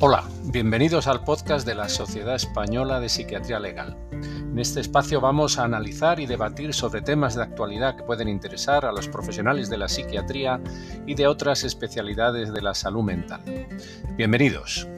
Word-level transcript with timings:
Hola, 0.00 0.28
bienvenidos 0.42 1.06
al 1.06 1.22
podcast 1.22 1.64
de 1.64 1.76
la 1.76 1.88
Sociedad 1.88 2.34
Española 2.34 2.98
de 2.98 3.08
Psiquiatría 3.08 3.60
Legal. 3.60 3.96
En 4.10 4.58
este 4.58 4.80
espacio 4.80 5.20
vamos 5.20 5.58
a 5.58 5.64
analizar 5.64 6.18
y 6.18 6.26
debatir 6.26 6.74
sobre 6.74 7.00
temas 7.00 7.36
de 7.36 7.44
actualidad 7.44 7.96
que 7.96 8.02
pueden 8.02 8.28
interesar 8.28 8.84
a 8.84 8.92
los 8.92 9.08
profesionales 9.08 9.70
de 9.70 9.78
la 9.78 9.88
psiquiatría 9.88 10.60
y 11.06 11.14
de 11.14 11.28
otras 11.28 11.62
especialidades 11.62 12.52
de 12.52 12.60
la 12.60 12.74
salud 12.74 13.04
mental. 13.04 13.40
Bienvenidos. 14.16 14.88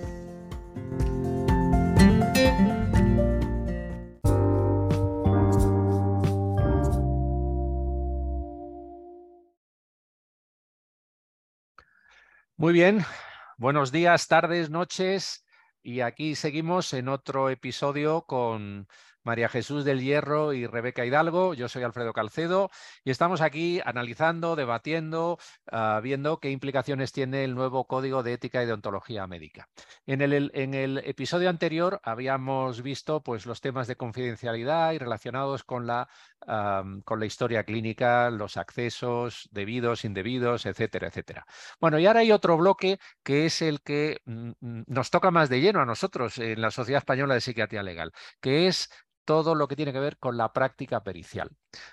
Muy 12.56 12.72
bien, 12.72 13.04
buenos 13.56 13.92
días, 13.92 14.28
tardes, 14.28 14.70
noches. 14.70 15.44
Y 15.82 16.00
aquí 16.00 16.34
seguimos 16.34 16.92
en 16.92 17.08
otro 17.08 17.48
episodio 17.48 18.22
con 18.22 18.88
María 19.26 19.48
Jesús 19.48 19.84
del 19.84 20.00
Hierro 20.00 20.52
y 20.52 20.66
Rebeca 20.66 21.04
Hidalgo. 21.04 21.52
Yo 21.52 21.68
soy 21.68 21.82
Alfredo 21.82 22.12
Calcedo 22.12 22.70
y 23.04 23.10
estamos 23.10 23.40
aquí 23.40 23.80
analizando, 23.84 24.54
debatiendo, 24.54 25.38
uh, 25.72 26.00
viendo 26.00 26.38
qué 26.38 26.50
implicaciones 26.50 27.10
tiene 27.10 27.42
el 27.42 27.56
nuevo 27.56 27.88
Código 27.88 28.22
de 28.22 28.34
Ética 28.34 28.62
y 28.62 28.66
Deontología 28.66 29.26
Médica. 29.26 29.68
En 30.06 30.22
el, 30.22 31.02
episodio 31.04 31.50
anterior 31.50 32.00
habíamos 32.04 32.82
visto 32.82 33.20
pues, 33.20 33.46
los 33.46 33.60
temas 33.60 33.88
de 33.88 33.96
confidencialidad 33.96 34.92
y 34.92 34.98
relacionados 34.98 35.64
con 35.64 35.88
la, 35.88 36.08
um, 36.46 37.02
con 37.02 37.18
la 37.18 37.26
historia 37.26 37.64
clínica, 37.64 38.30
los 38.30 38.56
accesos 38.56 39.48
debidos, 39.50 40.04
indebidos, 40.04 40.66
etcétera, 40.66 41.08
etcétera. 41.08 41.46
Bueno, 41.80 41.98
y 41.98 42.06
ahora 42.06 42.20
hay 42.20 42.30
otro 42.30 42.56
bloque 42.56 43.00
que 43.24 43.46
es 43.46 43.60
el 43.60 43.80
que 43.80 44.20
mm, 44.24 44.52
nos 44.86 45.10
toca 45.10 45.32
más 45.32 45.48
de 45.48 45.60
lleno 45.60 45.80
a 45.80 45.84
nosotros 45.84 46.38
en 46.38 46.60
la 46.60 46.70
Sociedad 46.70 46.98
Española 46.98 47.34
de 47.34 47.40
Psiquiatría 47.40 47.82
Legal, 47.82 48.12
que 48.40 48.68
es 48.68 48.88
todo 49.26 49.54
lo 49.54 49.68
que 49.68 49.76
tiene 49.76 49.92
que 49.92 50.00
ver 50.00 50.16
con 50.16 50.38
la 50.38 50.54
práctica 50.54 51.04
pericial. 51.04 51.50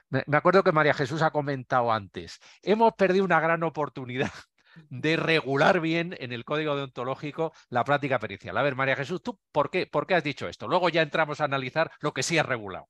Me, 0.10 0.24
acuerdo 0.32 0.64
que 0.64 0.72
María 0.72 0.94
Jesús 0.94 1.22
ha 1.22 1.32
comentado 1.32 1.92
antes, 1.92 2.40
hemos 2.62 2.94
perdido 2.94 3.26
una 3.26 3.42
gran 3.42 3.64
oportunidad 3.64 4.32
de 4.90 5.18
regular 5.18 5.82
bien 5.82 6.16
en 6.20 6.32
el 6.32 6.46
código 6.46 6.78
deontológico 6.78 7.52
la 7.70 7.84
práctica 7.84 8.20
pericial. 8.20 8.58
A 8.58 8.64
ver, 8.64 8.76
María 8.76 8.96
Jesús, 8.96 9.22
¿tú 9.22 9.40
por 9.52 9.70
qué, 9.70 9.86
por 9.88 10.08
qué 10.08 10.16
has 10.16 10.24
dicho 10.24 10.48
esto? 10.48 10.70
Luego 10.70 10.88
ya 10.88 11.02
entramos 11.02 11.42
a 11.42 11.46
analizar 11.46 11.92
lo 12.00 12.14
que 12.14 12.24
sí 12.24 12.38
ha 12.38 12.44
regulado. 12.44 12.88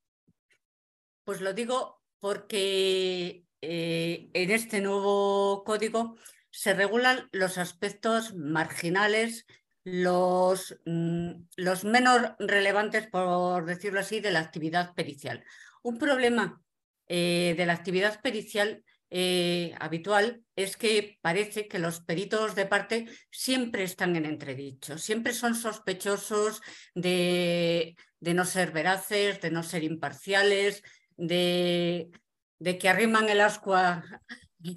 Pues 1.24 1.42
lo 1.42 1.54
digo 1.54 2.04
porque 2.20 3.46
eh, 3.62 4.30
en 4.34 4.52
este 4.52 4.82
nuevo 4.82 5.64
código 5.64 6.18
se 6.52 6.74
regulan 6.74 7.30
los 7.32 7.58
aspectos 7.58 8.36
marginales 8.36 9.46
los, 9.84 10.78
mm, 10.86 11.32
los 11.58 11.84
menos 11.84 12.22
relevantes, 12.40 13.08
por 13.08 13.66
decirlo 13.66 14.00
así, 14.00 14.20
de 14.20 14.32
la 14.32 14.40
actividad 14.40 14.94
pericial. 14.94 15.44
Un 15.82 15.98
problema 15.98 16.62
eh, 17.08 17.54
de 17.58 17.66
la 17.66 17.74
actividad 17.74 18.22
pericial 18.22 18.84
eh, 19.10 19.76
habitual 19.80 20.44
es 20.56 20.76
que 20.78 21.20
parece 21.22 21.68
que 21.68 21.78
los 21.78 22.00
peritos 22.00 22.56
de 22.56 22.66
parte 22.66 23.08
siempre 23.30 23.84
están 23.84 24.16
en 24.16 24.26
entredicho, 24.26 24.98
siempre 24.98 25.34
son 25.34 25.54
sospechosos 25.54 26.62
de, 26.96 27.96
de 28.20 28.34
no 28.34 28.46
ser 28.46 28.72
veraces, 28.72 29.40
de 29.42 29.52
no 29.52 29.62
ser 29.62 29.84
imparciales, 29.84 30.82
de, 31.16 32.10
de 32.58 32.78
que 32.80 32.90
arriman 32.90 33.30
el 33.30 33.42
ascua 33.42 34.04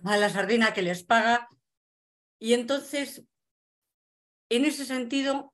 a 0.05 0.17
la 0.17 0.29
sardina 0.29 0.75
que 0.75 0.83
les 0.83 1.05
paga. 1.05 1.49
Y 2.39 2.53
entonces 2.53 3.23
en 4.49 4.65
ese 4.65 4.85
sentido, 4.85 5.53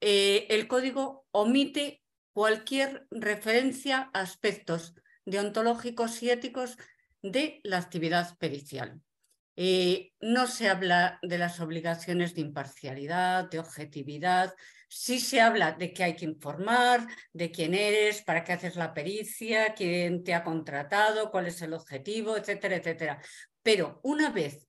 eh, 0.00 0.46
el 0.50 0.68
código 0.68 1.26
omite 1.30 2.02
cualquier 2.32 3.06
referencia 3.10 4.10
a 4.12 4.20
aspectos 4.20 4.94
deontológicos 5.24 6.22
y 6.22 6.30
éticos 6.30 6.76
de 7.22 7.60
la 7.64 7.78
actividad 7.78 8.36
pericial. 8.38 9.00
Eh, 9.56 10.12
no 10.20 10.46
se 10.46 10.68
habla 10.68 11.18
de 11.22 11.38
las 11.38 11.60
obligaciones 11.60 12.34
de 12.34 12.42
imparcialidad, 12.42 13.48
de 13.48 13.58
objetividad, 13.58 14.54
sí 14.88 15.18
se 15.18 15.40
habla 15.40 15.72
de 15.72 15.92
que 15.94 16.04
hay 16.04 16.14
que 16.14 16.26
informar, 16.26 17.06
de 17.32 17.50
quién 17.50 17.74
eres, 17.74 18.22
para 18.22 18.44
qué 18.44 18.52
haces 18.52 18.76
la 18.76 18.92
pericia, 18.92 19.74
quién 19.74 20.24
te 20.24 20.34
ha 20.34 20.44
contratado, 20.44 21.30
cuál 21.30 21.46
es 21.46 21.62
el 21.62 21.72
objetivo, 21.72 22.36
etcétera, 22.36 22.76
etcétera. 22.76 23.22
Pero 23.62 24.00
una 24.02 24.30
vez 24.30 24.66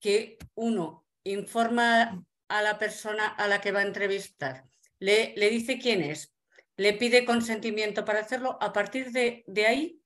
que 0.00 0.38
uno 0.54 1.06
informa 1.24 2.24
a 2.58 2.62
la 2.62 2.78
persona 2.78 3.26
a 3.26 3.48
la 3.48 3.60
que 3.60 3.72
va 3.72 3.80
a 3.80 3.86
entrevistar, 3.86 4.64
le, 4.98 5.34
le 5.36 5.50
dice 5.50 5.78
quién 5.78 6.02
es, 6.02 6.34
le 6.76 6.92
pide 6.94 7.24
consentimiento 7.24 8.04
para 8.04 8.20
hacerlo, 8.20 8.58
a 8.60 8.72
partir 8.72 9.10
de, 9.12 9.44
de 9.46 9.66
ahí 9.66 10.02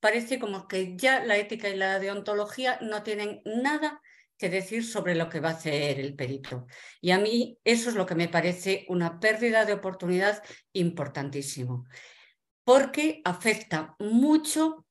parece 0.00 0.38
como 0.38 0.66
que 0.66 0.96
ya 0.96 1.24
la 1.24 1.36
ética 1.36 1.68
y 1.68 1.76
la 1.76 1.98
deontología 1.98 2.78
no 2.80 3.02
tienen 3.02 3.42
nada 3.44 4.00
que 4.36 4.48
decir 4.48 4.84
sobre 4.84 5.14
lo 5.14 5.28
que 5.28 5.40
va 5.40 5.50
a 5.50 5.52
hacer 5.52 6.00
el 6.00 6.14
perito. 6.14 6.66
Y 7.02 7.10
a 7.10 7.18
mí 7.18 7.58
eso 7.62 7.90
es 7.90 7.94
lo 7.94 8.06
que 8.06 8.14
me 8.14 8.28
parece 8.28 8.86
una 8.88 9.20
pérdida 9.20 9.66
de 9.66 9.74
oportunidad 9.74 10.42
importantísimo, 10.72 11.84
porque 12.64 13.20
afecta 13.24 13.94
mucho 13.98 14.86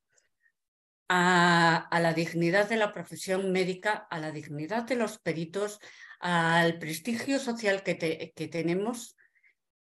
a, 1.07 1.87
a, 1.89 1.99
la 1.99 2.13
dignidad 2.13 2.69
de 2.69 2.77
la 2.77 2.91
profesión 2.91 3.51
médica, 3.51 4.07
a 4.11 4.19
la 4.19 4.31
dignidad 4.31 4.83
de 4.83 4.95
los 4.95 5.17
peritos, 5.17 5.79
al 6.19 6.77
prestigio 6.79 7.39
social 7.39 7.83
que, 7.83 7.95
te, 7.95 8.33
que 8.35 8.47
tenemos 8.47 9.15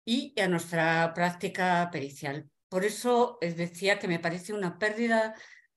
y 0.04 0.38
a 0.40 0.48
nuestra 0.48 1.12
práctica 1.14 1.88
pericial. 1.92 2.48
Por 2.68 2.84
eso 2.84 3.38
les 3.40 3.56
decía 3.56 3.98
que 3.98 4.08
me 4.08 4.18
parece 4.18 4.52
una 4.52 4.78
pérdida 4.78 5.34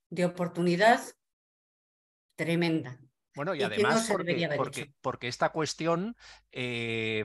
de 0.09 0.25
oportunidad 0.25 1.01
tremenda. 2.35 2.99
Bueno, 3.35 3.53
y, 3.53 3.59
y 3.59 3.63
además 3.63 4.09
no 4.09 4.15
porque, 4.15 4.49
porque, 4.57 4.91
porque, 4.99 5.27
esta 5.27 5.49
cuestión 5.49 6.15
eh, 6.51 7.23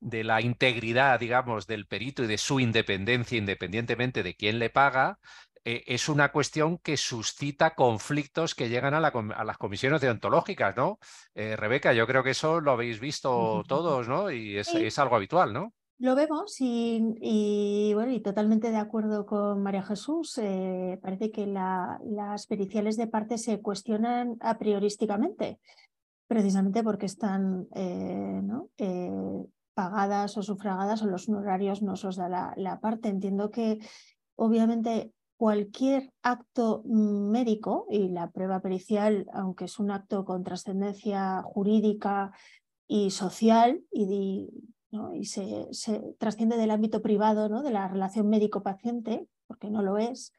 de 0.00 0.24
la 0.24 0.40
integridad, 0.40 1.20
digamos, 1.20 1.66
del 1.66 1.86
perito 1.86 2.24
y 2.24 2.26
de 2.26 2.38
su 2.38 2.60
independencia, 2.60 3.36
independientemente 3.36 4.22
de 4.22 4.36
quién 4.36 4.58
le 4.58 4.70
paga, 4.70 5.18
eh, 5.64 5.82
es 5.86 6.10
una 6.10 6.30
cuestión 6.30 6.76
que 6.78 6.98
suscita 6.98 7.74
conflictos 7.74 8.54
que 8.54 8.68
llegan 8.68 8.92
a, 8.92 9.00
la, 9.00 9.08
a 9.08 9.44
las 9.44 9.56
comisiones 9.56 10.02
deontológicas, 10.02 10.76
¿no? 10.76 10.98
Eh, 11.34 11.56
Rebeca, 11.56 11.94
yo 11.94 12.06
creo 12.06 12.22
que 12.22 12.30
eso 12.30 12.60
lo 12.60 12.72
habéis 12.72 13.00
visto 13.00 13.62
todos, 13.68 14.06
¿no? 14.06 14.30
Y 14.30 14.58
es, 14.58 14.66
sí. 14.66 14.84
es 14.84 14.98
algo 14.98 15.16
habitual, 15.16 15.54
¿no? 15.54 15.72
Lo 15.98 16.14
vemos 16.14 16.60
y, 16.60 17.00
y, 17.20 17.94
bueno, 17.94 18.12
y 18.12 18.20
totalmente 18.20 18.70
de 18.70 18.76
acuerdo 18.76 19.24
con 19.24 19.62
María 19.62 19.82
Jesús. 19.82 20.36
Eh, 20.38 20.98
parece 21.00 21.30
que 21.30 21.46
la, 21.46 21.98
las 22.04 22.46
periciales 22.46 22.96
de 22.98 23.06
parte 23.06 23.38
se 23.38 23.62
cuestionan 23.62 24.36
a 24.40 24.58
priorísticamente, 24.58 25.60
precisamente 26.26 26.82
porque 26.82 27.06
están 27.06 27.68
¿no? 27.72 28.68
pagadas 29.72 30.36
o 30.36 30.42
sufragadas 30.42 31.02
o 31.02 31.06
los 31.06 31.28
honorarios 31.28 31.80
no 31.80 31.92
os 31.92 32.16
da 32.16 32.28
la, 32.28 32.52
la 32.56 32.80
parte. 32.80 33.08
Entiendo 33.08 33.50
que 33.50 33.78
obviamente 34.36 35.12
cualquier 35.36 36.12
acto 36.22 36.82
médico 36.84 37.86
y 37.90 38.08
la 38.08 38.30
prueba 38.30 38.60
pericial, 38.60 39.26
aunque 39.32 39.66
es 39.66 39.78
un 39.78 39.90
acto 39.90 40.24
con 40.24 40.44
trascendencia 40.44 41.42
jurídica 41.42 42.32
y 42.86 43.10
social 43.10 43.82
y, 43.90 44.48
¿no? 44.90 45.14
y 45.14 45.24
se, 45.24 45.68
trasciende 46.18 46.56
del 46.56 46.70
ámbito 46.70 47.02
privado 47.02 47.48
¿no? 47.48 47.62
de 47.62 47.70
la 47.70 47.88
relación 47.88 48.28
médico-paciente, 48.28 49.26
porque 49.46 49.70
no 49.70 49.82
lo 49.82 49.98
es, 49.98 50.32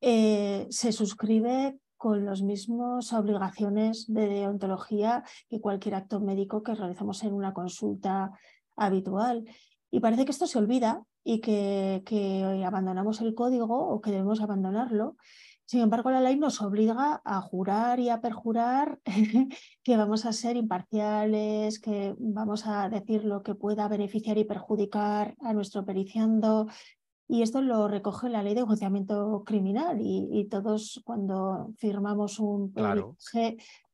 eh, 0.00 0.66
se 0.70 0.92
suscribe 0.92 1.78
con 1.96 2.26
las 2.26 2.42
mismas 2.42 3.12
obligaciones 3.12 4.06
de 4.12 4.28
deontología 4.28 5.24
que 5.48 5.60
cualquier 5.60 5.94
acto 5.94 6.20
médico 6.20 6.62
que 6.62 6.74
realizamos 6.74 7.22
en 7.24 7.32
una 7.32 7.54
consulta 7.54 8.32
habitual. 8.76 9.44
Y 9.90 10.00
parece 10.00 10.24
que 10.24 10.32
esto 10.32 10.46
se 10.46 10.58
olvida 10.58 11.02
y 11.24 11.40
que, 11.40 12.02
que 12.04 12.64
abandonamos 12.64 13.20
el 13.20 13.34
código 13.34 13.76
o 13.88 14.00
que 14.00 14.10
debemos 14.10 14.40
abandonarlo. 14.40 15.16
Sin 15.66 15.80
embargo, 15.80 16.12
la 16.12 16.20
ley 16.20 16.36
nos 16.38 16.62
obliga 16.62 17.20
a 17.24 17.40
jurar 17.40 17.98
y 17.98 18.08
a 18.08 18.20
perjurar 18.20 19.00
que 19.82 19.96
vamos 19.96 20.24
a 20.24 20.32
ser 20.32 20.56
imparciales, 20.56 21.80
que 21.80 22.14
vamos 22.18 22.66
a 22.66 22.88
decir 22.88 23.24
lo 23.24 23.42
que 23.42 23.56
pueda 23.56 23.88
beneficiar 23.88 24.38
y 24.38 24.44
perjudicar 24.44 25.34
a 25.40 25.52
nuestro 25.52 25.84
periciando. 25.84 26.68
Y 27.28 27.42
esto 27.42 27.60
lo 27.60 27.88
recoge 27.88 28.28
la 28.28 28.44
ley 28.44 28.54
de 28.54 28.60
enjuiciamiento 28.60 29.42
criminal 29.44 30.00
y, 30.00 30.28
y 30.30 30.44
todos 30.44 31.02
cuando 31.04 31.72
firmamos 31.76 32.38
un 32.38 32.70
claro. 32.70 33.16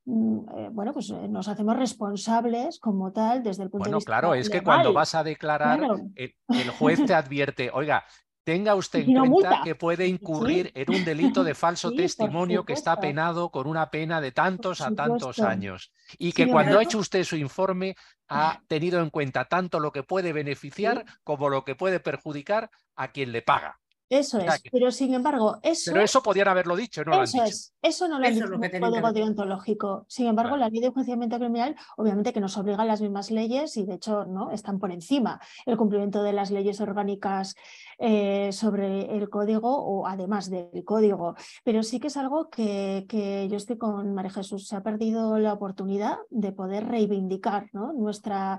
Mm, 0.05 0.39
eh, 0.57 0.69
bueno, 0.73 0.93
pues 0.93 1.11
eh, 1.11 1.29
nos 1.29 1.47
hacemos 1.47 1.77
responsables 1.77 2.81
como 2.81 3.13
tal 3.13 3.43
desde 3.43 3.63
el 3.63 3.71
punto 3.71 3.85
bueno, 3.85 3.97
de 3.97 3.99
vista 3.99 4.11
claro, 4.11 4.35
es 4.35 4.47
legal. 4.47 4.61
que 4.61 4.65
cuando 4.65 4.93
vas 4.93 5.15
a 5.15 5.23
declarar, 5.23 5.79
claro. 5.79 5.97
el, 6.17 6.35
el, 6.49 6.71
juez 6.71 7.05
te 7.07 7.15
advierte, 7.15 7.71
oiga, 7.73 8.05
tenga 8.45 8.75
usted 8.75 9.09
en 9.09 9.31
cuenta 9.31 9.61
que 9.63 9.75
puede 9.75 10.07
incurrir 10.07 10.73
en 10.75 10.91
un 10.91 11.05
delito 11.05 11.45
de 11.45 11.55
falso 11.55 11.93
testimonio 11.93 12.65
que 12.65 12.73
está 12.73 12.99
penado 12.99 13.51
con 13.51 13.67
una 13.67 13.91
pena 13.91 14.21
de 14.21 14.33
tantos 14.33 14.81
a 14.81 14.95
tantos 14.95 15.39
años. 15.39 15.93
Y 16.19 16.33
que 16.33 16.49
cuando 16.49 16.79
ha 16.79 16.83
hecho 16.83 16.99
usted 16.99 17.25
su 17.25 17.37
informe 17.37 17.95
ha 18.29 18.61
tenido 18.67 19.01
en 19.01 19.11
cuenta 19.11 19.45
tanto 19.45 19.79
lo 19.79 19.93
que 19.93 20.03
puede 20.03 20.33
beneficiar 20.33 21.05
como 21.23 21.49
lo 21.49 21.65
que 21.65 21.77
puede 21.77 22.01
perjudicar 22.01 22.71
a 22.97 23.13
quien 23.13 23.33
le 23.33 23.43
paga. 23.43 23.79
Eso 24.13 24.39
es, 24.41 24.63
pero 24.71 24.91
sin 24.91 25.15
embargo, 25.15 25.59
eso... 25.63 25.91
Pero 25.91 26.05
eso 26.05 26.23
podían 26.23 26.47
haberlo 26.47 26.77
dicho, 26.77 27.03
¿no? 27.03 27.23
Eso 27.23 27.43
es, 27.43 27.73
eso 27.81 28.09
no 28.09 28.19
lo 28.19 28.27
han 28.27 28.35
dicho 28.35 28.53
en 28.53 28.65
el 28.65 28.81
código 28.81 29.11
deontológico. 29.11 30.05
Sin 30.07 30.27
embargo, 30.27 30.59
la 30.59 30.69
ley 30.69 30.81
de 30.81 30.89
enjuiciamiento 30.89 31.39
criminal, 31.39 31.77
obviamente 31.97 32.35
que 32.35 32.41
nos 32.41 32.59
obliga 32.59 32.83
a 32.83 32.85
las 32.85 33.01
mismas 33.01 33.31
leyes 33.31 33.75
y 33.79 33.87
de 33.87 33.95
hecho 33.95 34.27
no 34.27 34.51
están 34.51 34.79
por 34.79 34.93
encima 34.93 35.41
el 35.65 35.79
cumplimiento 35.79 36.23
de 36.23 36.35
las 36.35 36.51
leyes 36.51 36.83
orgánicas 36.83 37.55
eh, 37.99 38.53
sobre 38.53 39.17
el 39.17 39.31
código 39.31 39.75
o 39.83 40.07
además 40.07 40.51
del 40.51 40.85
código. 40.85 41.35
Pero 41.65 41.83
sí 41.83 41.99
que 41.99 42.09
es 42.09 42.19
algo 42.19 42.51
que, 42.51 43.07
que 43.09 43.49
yo 43.49 43.57
estoy 43.57 43.79
con 43.79 44.13
María 44.13 44.31
Jesús, 44.31 44.69
se 44.69 44.77
ha 44.77 44.83
perdido 44.83 45.39
la 45.39 45.55
oportunidad 45.55 46.19
de 46.29 46.53
poder 46.53 46.87
reivindicar 46.87 47.71
¿no? 47.73 47.95
nuestra 47.95 48.59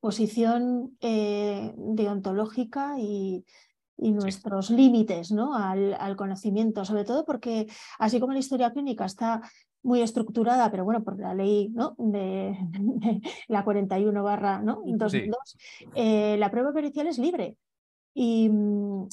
posición 0.00 0.96
eh, 1.00 1.72
deontológica 1.76 2.96
y 2.98 3.44
y 3.96 4.12
nuestros 4.12 4.70
límites 4.70 5.30
¿no? 5.30 5.54
al, 5.54 6.16
conocimiento, 6.16 6.84
sobre 6.84 7.04
todo 7.04 7.24
porque 7.24 7.66
así 7.98 8.20
como 8.20 8.32
la 8.32 8.38
historia 8.38 8.72
clínica 8.72 9.04
está 9.04 9.42
muy 9.82 10.00
estructurada, 10.00 10.70
pero 10.70 10.84
bueno, 10.84 11.04
por 11.04 11.18
la 11.18 11.34
ley 11.34 11.68
¿no? 11.68 11.94
de, 11.98 12.56
la 13.48 13.64
41 13.64 14.22
barra 14.22 14.60
¿no? 14.60 14.82
2002, 14.84 15.56
eh, 15.94 16.36
la 16.38 16.50
prueba 16.50 16.72
pericial 16.72 17.06
es 17.06 17.18
libre. 17.18 17.56
Y, 18.16 18.48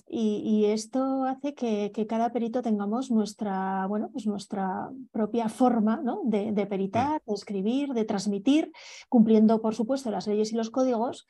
y, 0.08 0.66
esto 0.66 1.24
hace 1.24 1.56
que, 1.56 1.92
que, 1.92 2.06
cada 2.06 2.32
perito 2.32 2.62
tengamos 2.62 3.10
nuestra, 3.10 3.88
bueno, 3.88 4.12
pues 4.14 4.28
nuestra 4.28 4.92
propia 5.12 5.50
forma 5.50 6.00
¿no? 6.04 6.22
de, 6.24 6.52
de 6.52 6.68
peritar, 6.68 7.20
de 7.26 7.34
escribir, 7.34 7.94
de 7.94 8.06
transmitir, 8.06 8.72
cumpliendo, 9.10 9.60
por 9.60 9.74
supuesto, 9.74 10.12
las 10.12 10.28
leyes 10.28 10.54
y 10.54 10.56
los 10.56 10.70
códigos, 10.70 11.26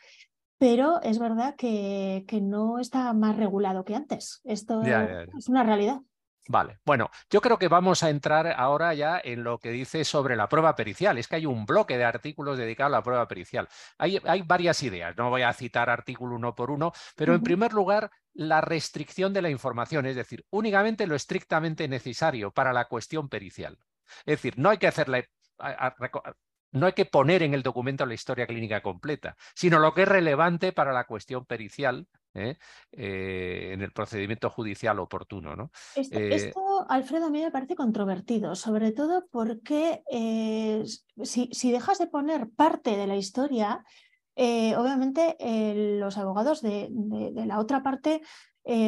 pero 0.61 1.01
es 1.01 1.17
verdad 1.17 1.55
que, 1.55 2.23
que 2.27 2.39
no 2.39 2.77
está 2.77 3.11
más 3.13 3.35
regulado 3.35 3.83
que 3.83 3.95
antes. 3.95 4.41
Esto 4.43 4.83
es 4.83 5.49
una 5.49 5.63
realidad. 5.63 6.01
Vale, 6.47 6.77
bueno, 6.85 7.09
yo 7.31 7.41
creo 7.41 7.57
que 7.57 7.67
vamos 7.67 8.03
a 8.03 8.11
entrar 8.11 8.45
ahora 8.55 8.93
ya 8.93 9.19
en 9.23 9.43
lo 9.43 9.57
que 9.57 9.71
dice 9.71 10.05
sobre 10.05 10.35
la 10.35 10.47
prueba 10.47 10.75
pericial. 10.75 11.17
Es 11.17 11.27
que 11.27 11.37
hay 11.37 11.47
un 11.47 11.65
bloque 11.65 11.97
de 11.97 12.03
artículos 12.03 12.59
dedicado 12.59 12.89
a 12.89 12.99
la 12.99 13.01
prueba 13.01 13.27
pericial. 13.27 13.67
Hay, 13.97 14.21
hay 14.23 14.43
varias 14.43 14.83
ideas, 14.83 15.17
no 15.17 15.31
voy 15.31 15.41
a 15.41 15.51
citar 15.51 15.89
artículo 15.89 16.35
uno 16.35 16.53
por 16.53 16.69
uno, 16.69 16.93
pero 17.15 17.33
en 17.33 17.41
primer 17.41 17.73
lugar, 17.73 18.11
la 18.33 18.61
restricción 18.61 19.33
de 19.33 19.41
la 19.41 19.49
información, 19.49 20.05
es 20.05 20.15
decir, 20.15 20.45
únicamente 20.51 21.07
lo 21.07 21.15
estrictamente 21.15 21.87
necesario 21.87 22.51
para 22.51 22.71
la 22.71 22.85
cuestión 22.85 23.29
pericial. 23.29 23.79
Es 24.27 24.37
decir, 24.37 24.59
no 24.59 24.69
hay 24.69 24.77
que 24.77 24.87
hacerle 24.87 25.29
no 26.71 26.85
hay 26.85 26.93
que 26.93 27.05
poner 27.05 27.43
en 27.43 27.53
el 27.53 27.63
documento 27.63 28.05
la 28.05 28.13
historia 28.13 28.47
clínica 28.47 28.81
completa, 28.81 29.35
sino 29.53 29.79
lo 29.79 29.93
que 29.93 30.03
es 30.03 30.07
relevante 30.07 30.71
para 30.71 30.93
la 30.93 31.05
cuestión 31.05 31.45
pericial 31.45 32.07
¿eh? 32.33 32.57
Eh, 32.91 33.71
en 33.73 33.81
el 33.81 33.91
procedimiento 33.91 34.49
judicial 34.49 34.99
oportuno. 34.99 35.55
¿no? 35.55 35.71
Eh, 35.95 36.29
esto, 36.31 36.85
Alfredo, 36.89 37.27
a 37.27 37.29
mí 37.29 37.41
me 37.41 37.51
parece 37.51 37.75
controvertido, 37.75 38.55
sobre 38.55 38.91
todo 38.91 39.27
porque 39.31 40.03
si, 41.23 41.71
dejas 41.71 41.99
de 41.99 42.07
poner 42.07 42.49
parte 42.55 42.95
de 42.95 43.07
la 43.07 43.15
historia, 43.15 43.83
obviamente 44.35 45.35
los 45.99 46.17
abogados 46.17 46.61
de, 46.61 46.89
la 47.45 47.59
otra 47.59 47.83
parte 47.83 48.21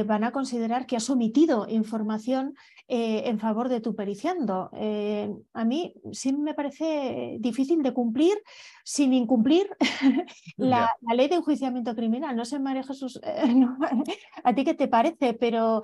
van 0.05 0.23
a 0.23 0.31
considerar 0.31 0.85
que 0.85 0.95
has 0.95 1.09
omitido 1.09 1.67
información 1.67 2.55
eh, 2.89 3.29
en 3.29 3.39
favor 3.39 3.69
de 3.69 3.79
tu 3.79 3.95
periciando. 3.95 4.69
Eh, 4.73 5.33
a 5.53 5.63
mí 5.63 5.95
sí 6.11 6.33
me 6.33 6.53
parece 6.53 7.37
difícil 7.39 7.81
de 7.81 7.93
cumplir 7.93 8.37
sin 8.83 9.13
incumplir 9.13 9.69
la, 10.57 10.93
ley 11.15 11.29
de 11.29 11.35
enjuiciamiento 11.35 11.95
criminal. 11.95 12.35
No 12.35 12.43
sé, 12.43 12.59
María 12.59 12.83
Jesús, 12.83 13.19
a 14.43 14.53
ti 14.53 14.63
qué 14.65 14.73
te 14.73 14.87
parece, 14.89 15.33
pero 15.33 15.83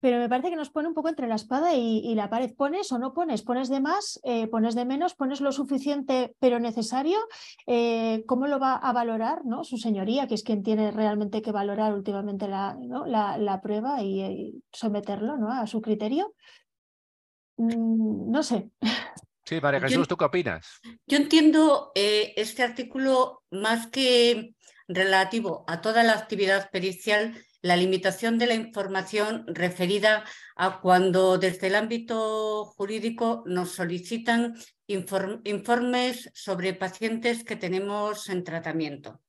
pero 0.00 0.18
me 0.18 0.28
parece 0.28 0.50
que 0.50 0.56
nos 0.56 0.70
pone 0.70 0.88
un 0.88 0.94
poco 0.94 1.08
entre 1.08 1.28
la 1.28 1.34
espada 1.34 1.74
y, 1.74 2.14
la 2.14 2.30
pared. 2.30 2.52
¿Pones 2.56 2.90
o 2.92 2.98
no 2.98 3.12
pones? 3.12 3.42
¿Pones 3.42 3.68
de 3.68 3.80
más? 3.80 4.20
Eh, 4.24 4.46
¿Pones 4.48 4.74
de 4.74 4.84
menos? 4.84 5.14
¿Pones 5.14 5.40
lo 5.40 5.52
suficiente 5.52 6.34
pero 6.38 6.58
necesario? 6.58 7.18
Eh, 7.66 8.24
¿Cómo 8.26 8.46
lo 8.46 8.58
va 8.58 8.76
a 8.76 8.92
valorar 8.92 9.44
¿no? 9.44 9.64
su 9.64 9.76
señoría, 9.76 10.26
que 10.26 10.34
es 10.34 10.42
quien 10.42 10.62
tiene 10.62 10.90
realmente 10.90 11.42
que 11.42 11.52
valorar 11.52 11.92
últimamente 11.92 12.48
la, 12.48 12.76
la, 13.06 13.60
prueba 13.60 14.02
y, 14.02 14.62
someterlo 14.72 15.36
¿no? 15.36 15.52
a 15.52 15.66
su 15.66 15.80
criterio? 15.80 16.34
Mm, 17.58 18.30
no 18.30 18.42
sé. 18.42 18.70
Sí, 19.44 19.60
María 19.60 19.80
Jesús, 19.80 20.06
¿tú 20.06 20.16
qué 20.16 20.24
opinas? 20.24 20.80
Yo 21.06 21.16
entiendo 21.16 21.90
eh, 21.94 22.32
este 22.36 22.62
artículo 22.62 23.42
más 23.50 23.88
que 23.88 24.54
relativo 24.86 25.64
a 25.66 25.80
toda 25.80 26.02
la 26.02 26.12
actividad 26.12 26.70
pericial, 26.70 27.34
la 27.62 27.76
limitación 27.76 28.38
de 28.38 28.46
la 28.46 28.54
información 28.54 29.44
referida 29.46 30.24
a 30.56 30.80
cuando 30.80 31.38
desde 31.38 31.66
el 31.66 31.74
ámbito 31.74 32.64
jurídico 32.76 33.42
nos 33.46 33.72
solicitan 33.72 34.54
informes 34.86 36.30
sobre 36.34 36.74
pacientes 36.74 37.44
que 37.44 37.56
tenemos 37.56 38.28
en 38.28 38.44
tratamiento. 38.44 39.20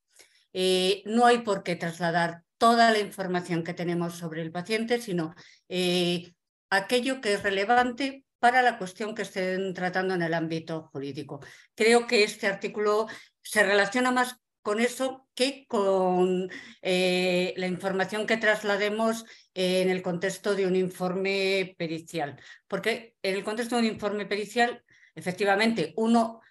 Eh, 0.54 1.02
no 1.06 1.26
hay 1.26 1.40
por 1.40 1.64
qué 1.64 1.76
trasladar 1.76 2.44
toda 2.58 2.92
la 2.92 3.00
información 3.00 3.64
que 3.64 3.74
tenemos 3.74 4.16
sobre 4.16 4.42
el 4.42 4.52
paciente, 4.52 5.02
sino 5.02 5.34
eh, 5.70 6.34
aquello 6.70 7.22
que 7.22 7.34
es 7.34 7.44
relevante 7.44 8.24
para 8.40 8.62
la 8.62 8.78
cuestión 8.78 9.14
que 9.14 9.22
estén 9.22 9.74
tratando 9.74 10.16
en 10.16 10.24
el 10.24 10.34
ámbito 10.34 10.90
jurídico. 10.92 11.40
Creo 11.76 12.08
que 12.08 12.24
este 12.24 12.48
artículo 12.48 13.08
se 13.42 13.64
relaciona 13.64 14.12
más 14.12 14.38
con 14.62 14.80
eso 14.80 15.28
que 15.34 15.66
con 15.68 16.50
eh, 16.82 17.54
la 17.58 17.68
información 17.68 18.28
que 18.28 18.38
traslademos 18.38 19.26
en 19.54 19.90
el 19.90 20.02
contexto 20.02 20.56
de 20.56 20.68
un 20.68 20.76
informe 20.76 21.76
pericial. 21.78 22.40
Porque 22.68 23.16
en 23.24 23.36
el 23.36 23.44
contexto 23.44 23.76
de 23.76 23.82
un 23.82 23.88
informe 23.88 24.26
pericial, 24.26 24.84
efectivamente, 25.16 25.94
uno 25.98 26.42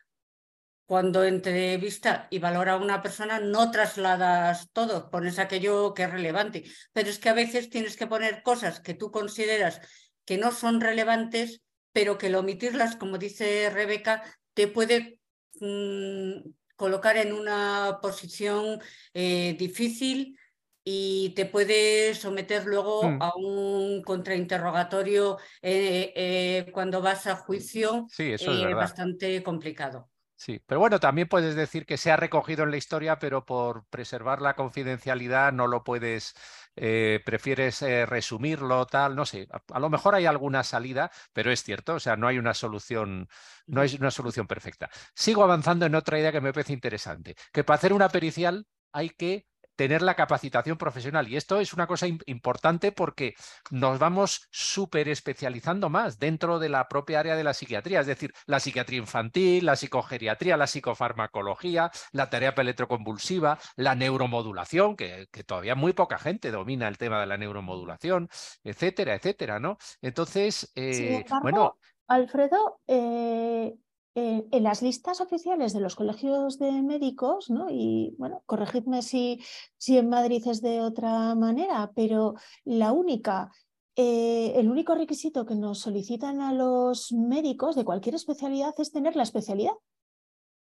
cuando 0.91 1.23
entrevista 1.23 2.27
y 2.31 2.41
valora 2.41 2.73
a 2.73 2.77
una 2.77 3.01
persona 3.01 3.39
no 3.39 3.71
trasladas 3.71 4.71
todo, 4.73 5.09
pones 5.09 5.39
aquello 5.39 5.95
que 5.95 6.03
es 6.03 6.11
relevante, 6.11 6.65
pero 6.93 7.09
es 7.09 7.21
que 7.21 7.29
a 7.29 7.33
veces 7.33 7.71
tienes 7.71 7.97
que 7.97 8.09
poner 8.09 8.43
cosas 8.43 8.81
que 8.81 8.95
tú 8.95 9.13
consideras 9.13 9.81
que 10.25 10.37
no 10.37 10.51
son 10.51 10.81
relevantes, 10.81 11.63
pero 11.93 12.19
que 12.19 12.27
el 12.27 12.35
omitirlas, 12.35 12.97
como 12.97 13.19
dice 13.19 13.71
Rebeca, 13.71 14.25
te 14.55 14.67
puede 14.67 15.21
mm, 15.61 16.51
colocar 16.81 17.19
en 17.19 17.35
una 17.35 17.99
posición 18.01 18.81
eh, 19.13 19.55
difícil 19.59 20.39
y 20.83 21.35
te 21.37 21.45
puede 21.45 22.15
someter 22.15 22.65
luego 22.65 23.03
hmm. 23.03 23.23
a 23.23 23.33
un 23.37 24.03
contrainterrogatorio 24.03 25.37
eh, 25.61 26.11
eh, 26.17 26.71
cuando 26.73 27.03
vas 27.03 27.27
a 27.27 27.37
juicio 27.37 28.07
sí, 28.09 28.33
eso 28.33 28.51
es 28.53 28.75
bastante 28.75 29.43
complicado. 29.43 30.10
Sí, 30.41 30.59
pero 30.67 30.81
bueno, 30.81 30.99
también 31.01 31.29
puedes 31.29 31.55
decir 31.55 31.85
que 31.85 31.99
se 31.99 32.11
ha 32.11 32.17
recogido 32.17 32.65
en 32.65 32.71
la 32.71 32.79
historia, 32.79 33.19
pero 33.19 33.45
por 33.45 33.85
preservar 33.89 34.41
la 34.41 34.55
confidencialidad 34.55 35.53
no 35.53 35.67
lo 35.67 35.85
puedes, 35.85 36.35
eh, 36.77 37.21
prefieres 37.27 37.83
eh, 37.83 38.07
resumirlo, 38.07 38.87
tal, 38.87 39.15
no 39.17 39.27
sé. 39.27 39.49
A, 39.71 39.79
lo 39.79 39.91
mejor 39.91 40.15
hay 40.15 40.25
alguna 40.25 40.65
salida, 40.65 41.11
pero 41.35 41.53
es 41.53 41.63
cierto, 41.63 41.97
o 41.97 42.01
sea, 42.01 42.17
no 42.17 42.27
hay 42.27 42.39
una 42.39 42.55
solución, 42.55 43.29
no 43.67 43.83
hay 43.83 43.95
una 44.01 44.11
solución 44.11 44.47
perfecta. 44.47 44.89
Sigo 45.15 45.43
avanzando 45.43 45.85
en 45.85 45.95
otra 45.95 46.19
idea 46.19 46.33
que 46.33 46.41
me 46.41 46.55
parece 46.55 46.73
interesante, 46.73 47.37
que 47.53 47.63
para 47.63 47.77
hacer 47.77 47.93
una 47.93 48.09
pericial 48.09 48.67
hay 48.93 49.11
que 49.11 49.47
tener 49.81 50.03
la 50.03 50.15
capacitación 50.15 50.77
profesional. 50.77 51.27
Y 51.27 51.37
esto 51.37 51.59
es 51.59 51.73
una 51.73 51.87
cosa 51.87 52.07
importante 52.07 52.93
porque 52.93 53.33
nos 53.71 53.99
vamos 53.99 54.47
súper 54.51 55.09
especializando 55.09 55.89
más 55.89 56.19
dentro 56.19 56.59
de 56.59 56.69
la 56.69 56.87
propia 56.87 57.21
área 57.21 57.35
de 57.35 57.45
la 57.45 57.55
psiquiatría, 57.55 58.01
es 58.01 58.07
decir, 58.07 58.35
la 58.45 58.61
psiquiatría 58.61 58.99
infantil, 58.99 59.65
la 59.65 59.77
psicogeriatría, 59.77 60.59
la 60.59 60.67
psicofarmacología, 60.67 61.91
la 62.13 62.29
terapia 62.29 62.61
electroconvulsiva, 62.61 63.59
la 63.77 63.95
neuromodulación, 63.95 64.97
que, 64.97 65.29
todavía 65.47 65.75
muy 65.75 65.95
poca 65.95 66.19
gente 66.19 66.51
domina 66.51 66.87
el 66.87 66.99
tema 66.99 67.19
de 67.19 67.27
la 67.27 67.39
neuromodulación, 67.39 68.29
etcétera, 68.63 69.15
etcétera, 69.15 69.61
¿no? 69.61 69.79
Entonces, 70.03 70.71
eh, 70.75 71.25
bueno. 71.41 71.79
Alfredo, 72.07 72.83
eh, 72.87 73.73
en 74.15 74.63
las 74.63 74.83
listas 74.83 75.21
oficiales 75.21 75.73
de 75.73 75.81
los 75.81 75.95
colegios 75.95 76.59
de 76.59 76.73
médicos, 76.83 77.49
¿no? 77.49 77.69
y 77.71 78.15
bueno, 78.19 78.43
corregidme 78.47 79.03
si, 79.03 79.41
si 79.77 79.99
en 79.99 80.09
Madrid 80.09 80.43
es 80.47 80.61
de 80.63 80.81
otra 80.81 81.35
manera, 81.35 81.93
pero 81.95 82.35
la 82.65 82.93
única, 82.93 83.53
eh, 83.95 84.53
el 84.57 84.69
único 84.69 84.95
requisito 84.95 85.47
que 85.47 85.55
nos 85.55 85.79
solicitan 85.79 86.41
a 86.41 86.53
los 86.53 87.13
médicos 87.13 87.77
de 87.77 87.85
cualquier 87.85 88.17
especialidad 88.17 88.75
es 88.79 88.91
tener 88.91 89.15
la 89.15 89.23
especialidad. 89.23 89.75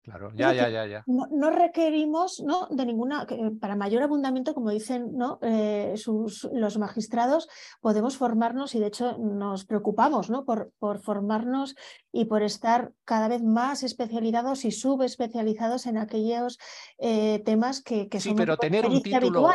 Claro, 0.05 0.31
ya, 0.35 0.53
ya, 0.53 0.69
ya, 0.69 0.85
ya. 0.85 1.03
No, 1.07 1.49
requerimos 1.49 2.39
¿no? 2.39 2.67
de 2.69 2.85
ninguna, 2.85 3.25
para 3.59 3.75
mayor 3.75 4.03
abundamiento, 4.03 4.53
como 4.53 4.69
dicen 4.69 5.17
¿no? 5.17 5.39
Eh, 5.41 5.93
sus, 5.97 6.47
los 6.53 6.77
magistrados, 6.77 7.49
podemos 7.81 8.15
formarnos 8.15 8.75
y 8.75 8.79
de 8.79 8.85
hecho 8.85 9.17
nos 9.17 9.65
preocupamos 9.65 10.29
¿no? 10.29 10.45
por, 10.45 10.71
por 10.77 10.99
formarnos 10.99 11.75
y 12.11 12.25
por 12.25 12.43
estar 12.43 12.93
cada 13.03 13.27
vez 13.27 13.41
más 13.41 13.81
especializados 13.81 14.63
y 14.65 14.71
subespecializados 14.71 15.87
en 15.87 15.97
aquellos 15.97 16.59
eh, 16.99 17.41
temas 17.43 17.81
que, 17.81 18.07
que 18.07 18.19
sí, 18.19 18.29
son 18.29 18.37
pero 18.37 18.57
tener 18.57 18.85
un 18.85 19.01
título, 19.01 19.49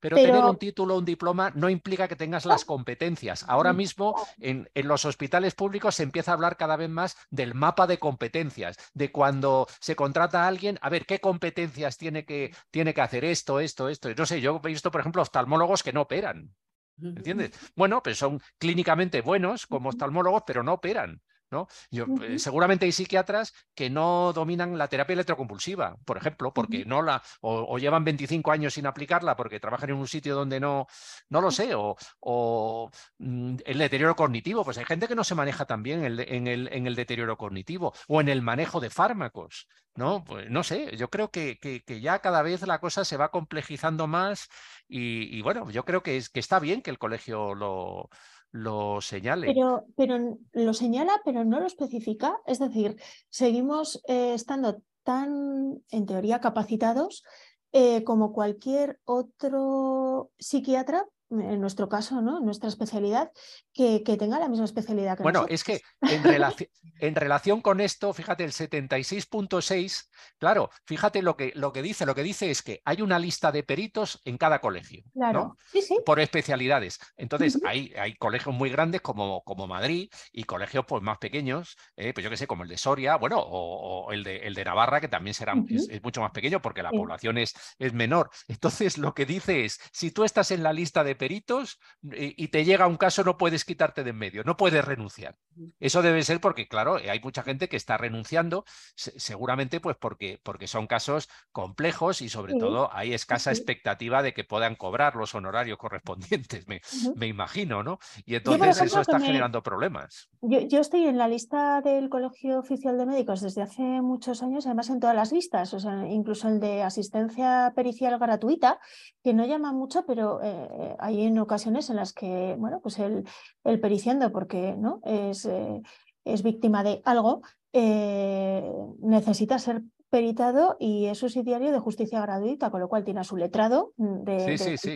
pero, 0.00 0.16
tener 0.16 0.44
un 0.44 0.56
título 0.56 0.94
o 0.94 0.98
un 0.98 1.04
diploma 1.04 1.50
no 1.54 1.68
implica 1.68 2.08
que 2.08 2.16
tengas 2.16 2.46
las 2.46 2.64
competencias. 2.64 3.44
Ahora 3.48 3.72
mismo 3.72 4.14
en, 4.38 4.68
los 4.74 5.04
hospitales 5.04 5.54
públicos 5.54 5.96
se 5.96 6.02
empieza 6.02 6.30
a 6.30 6.34
hablar 6.34 6.56
cada 6.56 6.76
vez 6.76 6.88
más 6.88 7.16
del 7.30 7.54
mapa 7.54 7.86
de 7.86 7.98
competencias, 7.98 8.76
de 8.94 9.10
cuando 9.10 9.66
se 9.80 9.96
contrata 9.96 10.44
a 10.44 10.48
alguien, 10.48 10.78
a 10.82 10.88
ver 10.88 11.06
qué 11.06 11.20
competencias 11.20 11.96
tiene 11.96 12.24
que, 12.24 12.54
tiene 12.70 12.94
que 12.94 13.00
hacer 13.00 13.24
esto, 13.24 13.60
esto, 13.60 13.88
esto. 13.88 14.08
No 14.16 14.26
sé, 14.26 14.40
yo 14.40 14.60
he 14.62 14.68
visto, 14.68 14.90
por 14.90 15.00
ejemplo, 15.00 15.22
oftalmólogos 15.22 15.82
que 15.82 15.92
no 15.92 16.02
operan. 16.02 16.54
¿Entiendes? 17.00 17.52
Bueno, 17.76 18.02
pues 18.02 18.18
son 18.18 18.40
clínicamente 18.58 19.20
buenos 19.20 19.66
como 19.66 19.88
oftalmólogos, 19.88 20.42
pero 20.46 20.62
no 20.62 20.74
operan. 20.74 21.22
¿No? 21.50 21.68
Yo, 21.90 22.06
eh, 22.22 22.38
seguramente 22.38 22.86
hay 22.86 22.92
psiquiatras 22.92 23.54
que 23.74 23.90
no 23.90 24.32
dominan 24.32 24.76
la 24.76 24.88
terapia 24.88 25.14
electroconvulsiva, 25.14 25.96
por 26.04 26.16
ejemplo, 26.16 26.52
porque 26.52 26.84
no 26.84 27.02
la, 27.02 27.22
o, 27.40 27.78
llevan 27.78 28.04
25 28.04 28.50
años 28.52 28.74
sin 28.74 28.86
aplicarla 28.86 29.36
porque 29.36 29.60
trabajan 29.60 29.90
en 29.90 29.96
un 29.96 30.08
sitio 30.08 30.34
donde 30.34 30.60
no, 30.60 30.86
no 31.28 31.40
lo 31.40 31.50
sé, 31.50 31.70
o, 31.74 32.90
mm, 33.18 33.56
el 33.64 33.78
deterioro 33.78 34.16
cognitivo, 34.16 34.64
pues 34.64 34.78
hay 34.78 34.84
gente 34.84 35.08
que 35.08 35.14
no 35.14 35.24
se 35.24 35.34
maneja 35.34 35.64
también 35.64 36.04
en 36.04 36.46
el, 36.46 36.68
en 36.72 36.86
el 36.86 36.94
deterioro 36.94 37.36
cognitivo, 37.36 37.92
o 38.08 38.20
en 38.20 38.28
el 38.28 38.42
manejo 38.42 38.80
de 38.80 38.90
fármacos, 38.90 39.68
¿no? 39.98 40.24
Pues 40.24 40.48
no 40.50 40.62
sé, 40.62 40.96
yo 40.96 41.10
creo 41.10 41.30
que, 41.30 41.58
que, 41.58 42.00
ya 42.00 42.20
cada 42.20 42.42
vez 42.42 42.62
la 42.66 42.78
cosa 42.80 43.04
se 43.04 43.16
va 43.16 43.30
complejizando 43.30 44.06
más 44.06 44.48
y, 44.88 45.42
bueno, 45.42 45.70
yo 45.70 45.84
creo 45.84 46.02
que, 46.02 46.16
es, 46.16 46.30
que 46.30 46.40
está 46.40 46.60
bien 46.60 46.82
que 46.82 46.90
el 46.90 46.98
colegio 46.98 47.54
lo 47.54 48.08
lo. 48.52 49.00
Pero, 49.46 49.86
pero 49.96 50.38
lo 50.52 50.74
señala, 50.74 51.20
pero 51.24 51.44
no 51.44 51.60
lo 51.60 51.66
especifica. 51.66 52.38
Es 52.46 52.58
decir, 52.58 52.96
seguimos 53.28 54.02
eh, 54.08 54.34
estando 54.34 54.82
tan, 55.02 55.82
en 55.90 56.06
teoría, 56.06 56.40
capacitados 56.40 57.24
eh, 57.72 58.04
como 58.04 58.32
cualquier 58.32 58.98
otro 59.04 60.30
psiquiatra 60.38 61.06
en 61.30 61.60
nuestro 61.60 61.88
caso, 61.88 62.22
¿no? 62.22 62.38
En 62.38 62.44
nuestra 62.44 62.68
especialidad, 62.68 63.30
que, 63.74 64.02
que 64.02 64.16
tenga 64.16 64.38
la 64.38 64.48
misma 64.48 64.64
especialidad 64.64 65.16
que 65.16 65.22
Bueno, 65.22 65.44
es 65.48 65.62
que 65.62 65.82
en, 66.02 66.22
relación, 66.22 66.70
en, 67.00 67.14
relación 67.14 67.60
con 67.60 67.80
esto, 67.80 68.12
fíjate, 68.14 68.44
el 68.44 68.52
76.6, 68.52 70.08
claro, 70.38 70.70
fíjate 70.86 71.22
lo 71.22 71.36
que, 71.36 71.52
lo 71.54 71.72
que 71.72 71.82
dice, 71.82 72.06
lo 72.06 72.14
que 72.14 72.22
dice 72.22 72.50
es 72.50 72.62
que 72.62 72.80
hay 72.84 73.02
una 73.02 73.18
lista 73.18 73.52
de 73.52 73.62
peritos 73.62 74.20
en 74.24 74.38
cada 74.38 74.60
colegio, 74.60 75.02
claro. 75.12 75.56
sí, 75.70 75.82
sí. 75.82 75.98
por 76.04 76.18
especialidades. 76.20 76.98
Entonces, 77.16 77.60
hay, 77.66 77.92
hay 77.98 78.14
colegios 78.14 78.54
muy 78.54 78.70
grandes 78.70 79.02
como, 79.02 79.42
como 79.44 79.66
Madrid 79.66 80.10
y 80.32 80.44
colegios 80.44 80.86
pues, 80.86 81.02
más 81.02 81.18
pequeños, 81.18 81.76
eh, 81.96 82.14
pues 82.14 82.24
yo 82.24 82.30
qué 82.30 82.36
sé, 82.36 82.46
como 82.46 82.62
el 82.62 82.68
de 82.70 82.78
Soria, 82.78 83.16
bueno, 83.16 83.38
o, 83.38 84.10
el, 84.12 84.24
de, 84.24 84.38
el 84.38 84.54
de 84.54 84.64
Navarra, 84.64 85.00
que 85.00 85.08
también 85.08 85.34
será, 85.34 85.54
es, 85.68 86.02
mucho 86.02 86.22
más 86.22 86.30
pequeño 86.30 86.62
porque 86.62 86.82
la 86.82 86.90
población 86.90 87.36
es, 87.36 87.54
es 87.78 87.92
menor. 87.92 88.30
Entonces, 88.46 88.96
lo 88.96 89.12
que 89.12 89.26
dice 89.26 89.66
es, 89.66 89.78
si 89.92 90.10
tú 90.10 90.24
estás 90.24 90.50
en 90.50 90.62
la 90.62 90.72
lista 90.72 91.04
de 91.04 91.17
peritos 91.18 91.78
y, 92.02 92.48
te 92.48 92.64
llega 92.64 92.86
un 92.86 92.96
caso, 92.96 93.24
no 93.24 93.36
puedes 93.36 93.64
quitarte 93.64 94.04
de 94.04 94.10
en 94.10 94.16
medio, 94.16 94.44
no 94.44 94.56
puedes 94.56 94.84
renunciar. 94.84 95.36
Eso 95.80 96.02
debe 96.02 96.22
ser 96.22 96.40
porque, 96.40 96.68
claro, 96.68 96.96
hay 96.96 97.20
mucha 97.20 97.42
gente 97.42 97.68
que 97.68 97.76
está 97.76 97.96
renunciando, 97.96 98.64
seguramente 98.94 99.80
pues 99.80 99.96
porque, 99.96 100.40
porque 100.42 100.66
son 100.66 100.86
casos 100.86 101.28
complejos 101.52 102.22
y 102.22 102.28
sobre 102.28 102.54
todo 102.54 102.90
hay 102.92 103.12
escasa 103.12 103.50
expectativa 103.50 104.22
de 104.22 104.32
que 104.32 104.44
puedan 104.44 104.76
cobrar 104.76 105.16
los 105.16 105.34
honorarios 105.34 105.78
correspondientes, 105.78 106.66
me, 106.68 106.80
me 107.16 107.26
imagino, 107.26 107.82
¿no? 107.82 107.98
Y 108.24 108.36
entonces 108.36 108.80
eso 108.80 109.00
está 109.00 109.20
generando 109.20 109.62
problemas. 109.62 110.30
Yo, 110.40 110.60
yo, 110.60 110.80
estoy 110.80 111.06
en 111.06 111.18
la 111.18 111.28
lista 111.28 111.80
del 111.82 112.08
Colegio 112.08 112.60
Oficial 112.60 112.96
de 112.96 113.06
Médicos 113.06 113.40
desde 113.40 113.62
hace 113.62 113.82
muchos 113.82 114.42
años, 114.42 114.66
además 114.66 114.88
en 114.90 115.00
todas 115.00 115.16
las 115.16 115.32
listas, 115.32 115.74
o 115.74 115.80
sea, 115.80 116.06
incluso 116.06 116.48
el 116.48 116.60
de 116.60 116.82
asistencia 116.82 117.72
pericial 117.74 118.18
gratuita, 118.18 118.78
que 119.22 119.34
no 119.34 119.44
llama 119.44 119.72
mucho, 119.72 120.04
pero 120.06 120.40
eh, 120.42 120.96
hay 121.08 121.22
en 121.22 121.38
ocasiones 121.38 121.88
en 121.90 121.96
las 121.96 122.12
que, 122.12 122.54
bueno, 122.58 122.80
pues 122.80 122.98
el, 122.98 123.24
el 123.64 123.80
periciando, 123.80 124.30
porque 124.30 124.76
¿no? 124.76 125.00
es, 125.04 125.46
eh, 125.46 125.80
es 126.24 126.42
víctima 126.42 126.82
de 126.82 127.00
algo, 127.04 127.40
eh, 127.72 128.70
necesita 129.00 129.58
ser 129.58 129.82
peritado 130.10 130.76
y 130.78 131.06
es 131.06 131.18
subsidiario 131.18 131.72
de 131.72 131.78
justicia 131.78 132.20
gratuita, 132.20 132.70
con 132.70 132.80
lo 132.80 132.88
cual 132.88 133.04
tiene 133.04 133.20
a 133.20 133.24
su 133.24 133.36
letrado 133.36 133.92
de, 133.96 134.36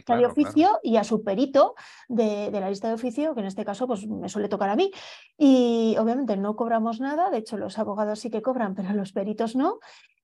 de, 0.07 0.27
oficio 0.27 0.79
y 0.83 0.97
a 0.97 1.05
su 1.05 1.23
perito 1.23 1.75
de, 2.09 2.51
la 2.51 2.71
lista 2.71 2.89
de 2.89 2.95
oficio, 2.95 3.35
que 3.35 3.41
en 3.41 3.47
este 3.47 3.65
caso 3.65 3.87
pues, 3.87 4.07
me 4.07 4.29
suele 4.29 4.49
tocar 4.49 4.71
a 4.71 4.77
mí. 4.77 4.91
Y 5.39 5.97
obviamente 5.99 6.37
no 6.37 6.57
cobramos 6.57 7.01
nada, 7.01 7.31
de 7.31 7.39
hecho 7.39 7.57
los 7.57 7.79
abogados 7.79 8.21
sí 8.21 8.31
que 8.31 8.43
cobran, 8.43 8.75
pero 8.75 8.93
los 8.93 9.13
peritos 9.13 9.57
no. 9.57 9.81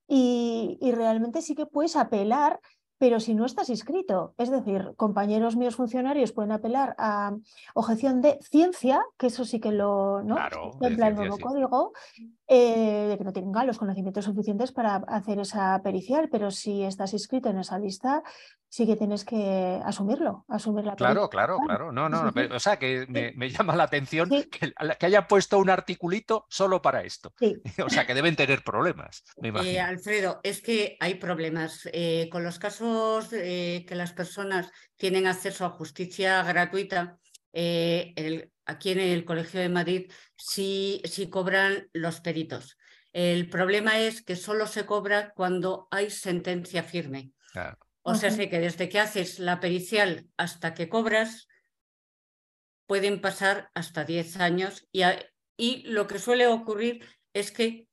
Y, 0.06 0.78
y 0.80 0.92
realmente 0.92 1.42
sí 1.42 1.54
que 1.54 1.66
puedes 1.66 1.96
apelar 1.96 2.60
pero 2.98 3.20
si 3.20 3.34
no 3.34 3.46
estás 3.46 3.70
inscrito, 3.70 4.34
es 4.38 4.50
decir, 4.50 4.92
compañeros 4.96 5.56
míos 5.56 5.76
funcionarios 5.76 6.32
pueden 6.32 6.52
apelar 6.52 6.94
a 6.98 7.36
objeción 7.74 8.20
de 8.20 8.38
ciencia, 8.42 9.04
que 9.16 9.28
eso 9.28 9.44
sí 9.44 9.60
que 9.60 9.72
lo 9.72 10.22
¿no? 10.24 10.36
el 10.80 11.14
nuevo 11.14 11.38
código, 11.38 11.92
eh, 12.48 13.06
de 13.08 13.18
que 13.18 13.24
no 13.24 13.32
tengan 13.32 13.66
los 13.66 13.78
conocimientos 13.78 14.24
suficientes 14.24 14.72
para 14.72 14.96
hacer 14.96 15.38
esa 15.38 15.80
pericial, 15.82 16.28
pero 16.28 16.50
si 16.50 16.82
estás 16.82 17.12
inscrito 17.12 17.48
en 17.50 17.58
esa 17.58 17.78
lista, 17.78 18.22
sí 18.68 18.86
que 18.86 18.96
tienes 18.96 19.24
que 19.24 19.80
asumirlo, 19.84 20.44
asumir 20.48 20.84
la 20.84 20.94
Claro, 20.94 21.28
claro, 21.28 21.58
claro. 21.64 21.92
No, 21.92 22.08
no, 22.08 22.32
o 22.52 22.60
sea, 22.60 22.78
que 22.78 23.06
me, 23.08 23.50
llama 23.50 23.76
la 23.76 23.84
atención 23.84 24.28
que, 24.28 24.72
haya 25.00 25.26
puesto 25.26 25.58
un 25.58 25.70
articulito 25.70 26.46
solo 26.48 26.82
para 26.82 27.02
esto. 27.02 27.32
O 27.84 27.90
sea, 27.90 28.06
que 28.06 28.14
deben 28.14 28.36
tener 28.36 28.62
problemas, 28.62 29.24
eh, 29.64 29.80
Alfredo, 29.80 30.40
es 30.42 30.60
que 30.60 30.96
hay 31.00 31.14
problemas. 31.14 31.88
Eh, 31.92 32.28
con 32.30 32.44
los 32.44 32.58
casos 32.58 33.28
que 33.28 33.86
las 33.90 34.12
personas 34.12 34.70
tienen 34.96 35.26
acceso 35.26 35.64
a 35.64 35.70
justicia 35.70 36.42
gratuita, 36.42 37.18
aquí 37.52 38.90
en 38.90 39.00
el 39.00 39.24
Colegio 39.24 39.60
de 39.60 39.68
Madrid 39.68 40.12
sí, 40.36 41.00
sí 41.04 41.30
cobran 41.30 41.88
los 41.92 42.20
peritos. 42.20 42.78
El 43.12 43.48
problema 43.48 43.98
es 43.98 44.22
que 44.22 44.36
solo 44.36 44.66
se 44.66 44.86
cobra 44.86 45.32
cuando 45.34 45.88
hay 45.90 46.10
sentencia 46.10 46.82
firme. 46.82 47.32
O 48.08 48.14
sea, 48.14 48.30
sé 48.30 48.48
que 48.48 48.58
desde 48.58 48.88
que 48.88 49.00
haces 49.00 49.38
la 49.38 49.60
pericial 49.60 50.28
hasta 50.36 50.74
que 50.74 50.88
cobras, 50.88 51.48
pueden 52.86 53.20
pasar 53.20 53.70
hasta 53.74 54.04
10 54.04 54.38
años 54.38 54.88
y, 54.92 55.02
y 55.58 55.82
lo 55.88 56.06
que 56.06 56.18
suele 56.18 56.46
ocurrir 56.46 57.04
es 57.34 57.52
que 57.52 57.86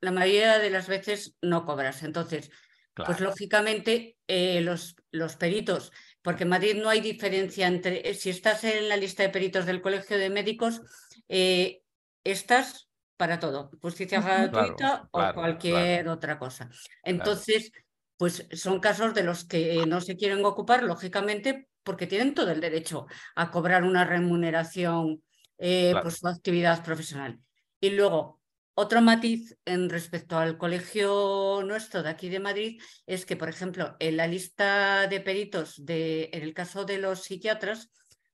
la 0.00 0.12
mayoría 0.12 0.58
de 0.58 0.70
las 0.70 0.86
veces 0.88 1.36
no 1.42 1.66
cobras. 1.66 2.02
Entonces, 2.02 2.50
pues 2.94 3.20
lógicamente 3.20 4.16
eh, 4.28 4.60
los, 4.60 4.96
los 5.10 5.36
peritos, 5.36 5.92
porque 6.22 6.44
en 6.44 6.50
Madrid 6.50 6.76
no 6.76 6.88
hay 6.88 7.00
diferencia 7.00 7.66
entre, 7.66 8.08
eh, 8.08 8.14
si 8.14 8.30
estás 8.30 8.64
en 8.64 8.88
la 8.88 8.96
lista 8.96 9.22
de 9.22 9.30
peritos 9.30 9.66
del 9.66 9.82
Colegio 9.82 10.18
de 10.18 10.30
Médicos, 10.30 10.82
eh, 11.28 11.82
estás 12.24 12.88
para 13.16 13.38
todo, 13.38 13.70
justicia 13.82 14.20
gratuita 14.20 15.08
o 15.10 15.32
cualquier 15.34 16.08
otra 16.08 16.38
cosa. 16.38 16.70
Entonces, 17.02 17.72
pues 18.20 18.46
son 18.52 18.80
casos 18.80 19.14
de 19.14 19.22
los 19.22 19.46
que 19.46 19.86
no 19.86 20.02
se 20.02 20.14
quieren 20.14 20.44
ocupar, 20.44 20.82
lógicamente, 20.82 21.70
porque 21.82 22.06
tienen 22.06 22.34
todo 22.34 22.50
el 22.50 22.60
derecho 22.60 23.06
a 23.34 23.50
cobrar 23.50 23.82
una 23.82 24.04
remuneración 24.04 25.22
eh, 25.56 25.94
por 26.02 26.12
su 26.12 26.28
actividad 26.28 26.84
profesional. 26.84 27.40
Y 27.80 27.88
luego, 27.88 28.38
otro 28.74 29.00
matiz 29.00 29.56
en 29.64 29.88
respecto 29.88 30.36
al 30.36 30.58
colegio 30.58 31.62
nuestro 31.64 32.02
de 32.02 32.10
aquí 32.10 32.28
de 32.28 32.40
Madrid 32.40 32.82
es 33.06 33.24
que, 33.24 33.36
por 33.36 33.48
ejemplo, 33.48 33.96
en 34.00 34.18
la 34.18 34.26
lista 34.26 35.06
de 35.06 35.20
peritos, 35.22 35.82
de, 35.82 36.28
en 36.34 36.42
el 36.42 36.52
caso 36.52 36.84
de 36.84 36.98
los 36.98 37.22
psiquiatras, 37.22 37.88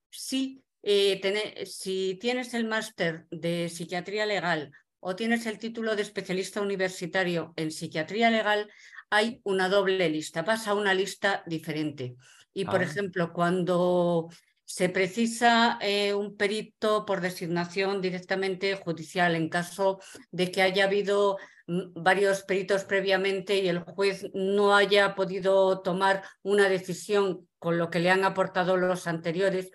si, 0.09 0.65
eh, 0.83 1.65
si 1.65 2.17
tienes 2.19 2.53
el 2.53 2.67
máster 2.67 3.25
de 3.31 3.69
psiquiatría 3.69 4.25
legal 4.25 4.69
o 4.99 5.15
tienes 5.15 5.45
el 5.45 5.59
título 5.59 5.95
de 5.95 6.01
especialista 6.01 6.59
universitario 6.59 7.53
en 7.55 7.71
psiquiatría 7.71 8.29
legal, 8.29 8.69
hay 9.09 9.41
una 9.43 9.69
doble 9.69 10.09
lista, 10.09 10.43
pasa 10.43 10.71
a 10.71 10.75
una 10.75 10.93
lista 10.93 11.43
diferente. 11.45 12.15
Y, 12.53 12.65
por 12.65 12.81
ah. 12.81 12.83
ejemplo, 12.83 13.31
cuando 13.33 14.29
se 14.67 14.89
precisa 14.89 15.77
eh, 15.79 16.13
un 16.13 16.35
perito 16.35 17.05
por 17.05 17.21
designación 17.21 18.01
directamente 18.01 18.75
judicial 18.75 19.33
en 19.35 19.47
caso 19.47 20.01
de 20.31 20.51
que 20.51 20.61
haya 20.61 20.83
habido 20.83 21.37
mm, 21.67 22.03
varios 22.03 22.43
peritos 22.43 22.83
previamente 22.83 23.59
y 23.59 23.69
el 23.69 23.79
juez 23.79 24.25
no 24.33 24.75
haya 24.75 25.15
podido 25.15 25.79
tomar 25.81 26.23
una 26.41 26.67
decisión 26.67 27.47
con 27.59 27.77
lo 27.77 27.89
que 27.89 27.99
le 27.99 28.09
han 28.09 28.25
aportado 28.25 28.75
los 28.75 29.07
anteriores, 29.07 29.71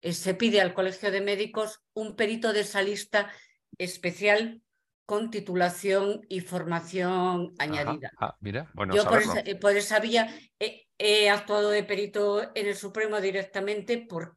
eh, 0.00 0.12
se 0.12 0.34
pide 0.34 0.60
al 0.60 0.74
Colegio 0.74 1.12
de 1.12 1.20
Médicos 1.20 1.80
un 1.94 2.16
perito 2.16 2.52
de 2.52 2.60
esa 2.60 2.82
lista 2.82 3.30
especial 3.78 4.60
con 5.06 5.30
titulación 5.30 6.20
y 6.28 6.40
formación 6.40 7.54
añadida. 7.58 8.12
Ah, 8.18 8.36
mira, 8.40 8.70
bueno, 8.74 8.94
Yo 8.94 9.04
por 9.04 9.22
esa, 9.22 9.42
por 9.60 9.76
esa, 9.76 9.98
vía 10.00 10.34
he, 10.58 11.30
actuado 11.30 11.70
de 11.70 11.82
perito 11.82 12.42
en 12.54 12.68
el 12.68 12.76
Supremo 12.76 13.20
directamente 13.20 13.98
por, 13.98 14.36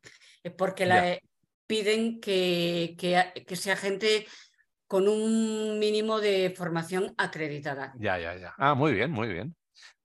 porque 0.57 0.85
la, 0.85 1.17
piden 1.67 2.19
que, 2.19 2.95
que, 2.97 3.55
sea 3.55 3.75
gente 3.75 4.27
con 4.87 5.07
un 5.07 5.79
mínimo 5.79 6.19
de 6.19 6.53
formación 6.55 7.13
acreditada. 7.17 7.93
Ya, 7.97 8.19
ya, 8.19 8.35
ya. 8.35 8.53
Ah, 8.57 8.75
muy 8.75 8.93
bien, 8.93 9.11
muy 9.11 9.27
bien. 9.27 9.55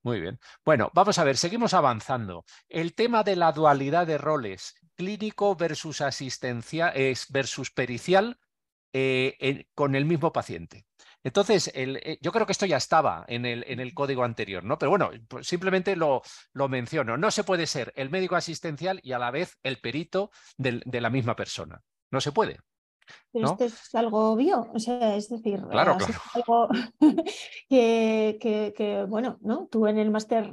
Muy 0.03 0.19
bien. 0.19 0.39
Bueno, 0.65 0.91
vamos 0.95 1.19
a 1.19 1.25
ver, 1.25 1.37
seguimos 1.37 1.75
avanzando. 1.75 2.47
El 2.71 2.95
tema 2.95 3.23
de 3.23 3.37
la 3.37 3.53
dualidad 3.53 4.07
de 4.07 4.17
roles, 4.17 4.75
clínico 4.95 5.55
versus 5.57 6.01
asistencia, 6.01 6.95
versus 7.29 7.71
pericial, 7.71 8.39
eh, 8.93 9.67
con 9.75 9.95
el 9.95 10.05
mismo 10.05 10.33
paciente. 10.33 10.87
Entonces, 11.23 11.71
eh, 11.75 12.19
yo 12.23 12.33
creo 12.33 12.47
que 12.47 12.53
esto 12.53 12.67
ya 12.67 12.79
estaba 12.79 13.25
en 13.29 13.45
el, 13.45 13.65
en 13.69 13.81
el 13.81 13.93
código 13.93 14.25
anterior, 14.25 14.65
¿no? 14.65 14.79
Pero 14.79 14.91
bueno, 14.91 15.11
pues 15.29 15.47
simplemente 15.47 15.95
lo, 15.97 16.23
lo, 16.55 16.69
menciono. 16.69 17.17
No 17.19 17.31
se 17.31 17.45
puede 17.45 17.67
ser 17.67 17.93
el 17.97 18.11
médico 18.11 18.37
asistencial 18.37 19.01
y 19.03 19.13
a 19.13 19.19
la 19.19 19.31
vez 19.31 19.59
el 19.63 19.81
perito 19.81 20.31
de 20.57 21.01
la 21.01 21.11
misma 21.11 21.37
persona. 21.37 21.83
No 22.11 22.21
se 22.21 22.33
puede. 22.33 22.59
Pero 23.33 23.53
esto 23.53 23.65
es 23.65 23.95
algo 23.95 24.33
obvio, 24.33 24.69
o 24.75 24.79
sea, 24.81 25.15
es 25.15 25.29
decir, 25.29 25.63
algo 25.71 26.69
que, 27.69 28.75
que, 28.77 29.07
bueno, 29.09 29.39
¿no? 29.43 29.69
Tú 29.71 29.87
en 29.87 29.99
el 29.99 30.11
máster... 30.11 30.53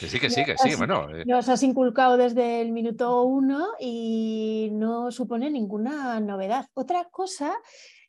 Que 0.00 0.08
sí, 0.08 0.18
que 0.18 0.30
sí, 0.30 0.44
que 0.44 0.58
sí, 0.58 0.74
bueno. 0.74 1.08
Eh. 1.10 1.24
Nos 1.24 1.48
has 1.48 1.62
inculcado 1.62 2.16
desde 2.16 2.60
el 2.62 2.72
minuto 2.72 3.22
uno 3.22 3.68
y 3.78 4.70
no 4.72 5.12
supone 5.12 5.50
ninguna 5.50 6.18
novedad. 6.18 6.68
Otra 6.74 7.04
cosa 7.04 7.56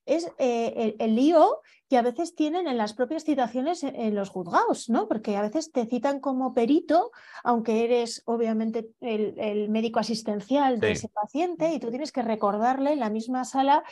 es 0.07 0.31
eh, 0.39 0.95
el, 0.99 1.15
lío 1.15 1.61
que 1.89 1.97
a 1.97 2.01
veces 2.01 2.33
tienen 2.33 2.67
en 2.67 2.77
las 2.77 2.93
propias 2.93 3.23
citaciones 3.23 3.83
en, 3.83 4.15
los 4.15 4.29
juzgados, 4.29 4.89
¿no? 4.89 5.07
Porque 5.07 5.37
a 5.37 5.41
veces 5.41 5.71
te 5.71 5.85
citan 5.85 6.19
como 6.19 6.53
perito, 6.53 7.11
aunque 7.43 7.83
eres 7.83 8.23
obviamente 8.25 8.89
el, 9.01 9.69
médico 9.69 9.99
asistencial 9.99 10.79
de 10.79 10.91
ese 10.91 11.09
paciente 11.09 11.73
y 11.73 11.79
tú 11.79 11.89
tienes 11.89 12.11
que 12.11 12.23
recordarle 12.23 12.93
en 12.93 12.99
la 12.99 13.09
misma 13.09 13.45
sala 13.45 13.83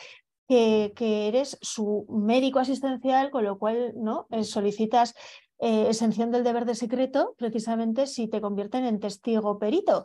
que, 0.48 0.92
eres 1.28 1.58
su 1.60 2.06
médico 2.08 2.58
asistencial, 2.58 3.30
con 3.30 3.44
lo 3.44 3.58
cual 3.58 3.92
¿no? 3.96 4.26
Eh, 4.30 4.44
solicitas 4.44 5.14
eh, 5.58 5.86
exención 5.88 6.30
del 6.30 6.44
deber 6.44 6.66
de 6.66 6.74
secreto 6.74 7.34
precisamente 7.38 8.06
si 8.06 8.28
te 8.28 8.42
convierten 8.42 8.84
en 8.84 9.00
testigo 9.00 9.58
perito. 9.58 10.04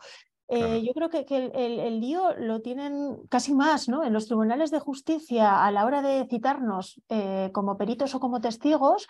Eh, 0.53 0.83
yo 0.83 0.93
creo 0.93 1.09
que, 1.09 1.23
el, 1.53 2.01
lío 2.01 2.35
lo 2.37 2.61
tienen 2.61 3.25
casi 3.29 3.53
más 3.53 3.87
¿no? 3.87 4.03
en 4.03 4.11
los 4.11 4.25
tribunales 4.27 4.69
de 4.69 4.81
justicia 4.81 5.63
a 5.65 5.71
la 5.71 5.85
hora 5.85 6.01
de 6.01 6.27
citarnos 6.29 7.01
eh, 7.07 7.51
como 7.53 7.77
peritos 7.77 8.13
o 8.15 8.19
como 8.19 8.41
testigos 8.41 9.07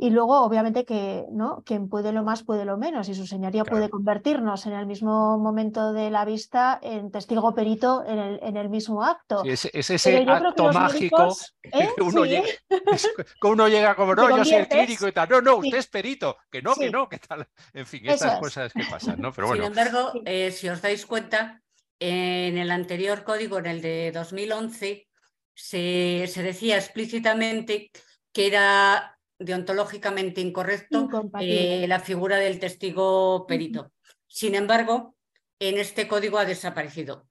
y 0.00 0.10
luego, 0.10 0.42
obviamente, 0.42 0.84
que 0.84 1.24
¿no? 1.32 1.64
quien 1.66 1.88
puede 1.88 2.12
lo 2.12 2.22
más 2.22 2.44
puede 2.44 2.64
lo 2.64 2.78
menos, 2.78 3.08
y 3.08 3.16
su 3.16 3.26
señoría 3.26 3.64
puede 3.64 3.90
convertirnos 3.90 4.64
en 4.66 4.74
el 4.74 4.86
mismo 4.86 5.36
momento 5.38 5.92
de 5.92 6.08
la 6.08 6.24
vista 6.24 6.78
en 6.80 7.10
testigo 7.10 7.52
perito 7.52 8.04
en 8.06 8.20
el, 8.20 8.38
en 8.40 8.56
el 8.56 8.68
mismo 8.68 9.02
acto. 9.02 9.42
es, 9.44 9.64
ese 9.72 10.18
acto 10.18 10.72
mágico 10.72 11.36
¿eh? 11.64 11.88
que, 11.96 12.02
uno, 12.02 12.24
llega, 12.24 12.46
uno, 13.42 13.66
llega, 13.66 13.96
como, 13.96 14.14
no, 14.14 14.36
yo 14.36 14.44
soy 14.44 14.54
el 14.54 14.68
clínico 14.68 15.08
y 15.08 15.12
tal. 15.12 15.28
No, 15.30 15.40
no, 15.40 15.56
usted 15.56 15.78
es 15.78 15.88
perito, 15.88 16.36
que 16.48 16.62
no, 16.62 16.76
que 16.76 16.90
no, 16.90 17.08
que 17.08 17.18
tal. 17.18 17.48
En 17.74 17.84
fin, 17.84 18.08
esas 18.08 18.38
cosas 18.38 18.72
que 18.72 18.84
pasan, 18.88 19.20
¿no? 19.20 19.32
Pero 19.32 19.48
bueno. 19.48 19.64
Sin 19.64 19.72
embargo, 19.72 20.12
eh, 20.24 20.52
si 20.52 20.68
os 20.68 20.80
dais 20.80 21.04
cuenta, 21.06 21.60
en 21.98 22.56
el 22.56 22.70
anterior 22.70 23.24
código, 23.24 23.58
en 23.58 23.66
el 23.66 23.82
de 23.82 24.12
2011, 24.12 25.08
se, 25.54 26.24
se 26.28 26.42
decía 26.44 26.76
explícitamente 26.76 27.90
que 28.32 28.46
era 28.46 29.17
deontológicamente 29.38 30.40
incorrecto 30.40 31.08
eh, 31.40 31.86
la 31.88 32.00
figura 32.00 32.36
del 32.36 32.58
testigo 32.58 33.46
perito. 33.46 33.92
Sin 34.26 34.54
embargo, 34.54 35.16
en 35.58 35.78
este 35.78 36.08
código 36.08 36.38
ha 36.38 36.44
desaparecido, 36.44 37.28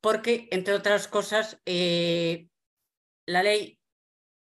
porque, 0.00 0.48
entre 0.50 0.74
otras 0.74 1.08
cosas, 1.08 1.60
eh, 1.64 2.48
la 3.26 3.42
ley 3.42 3.78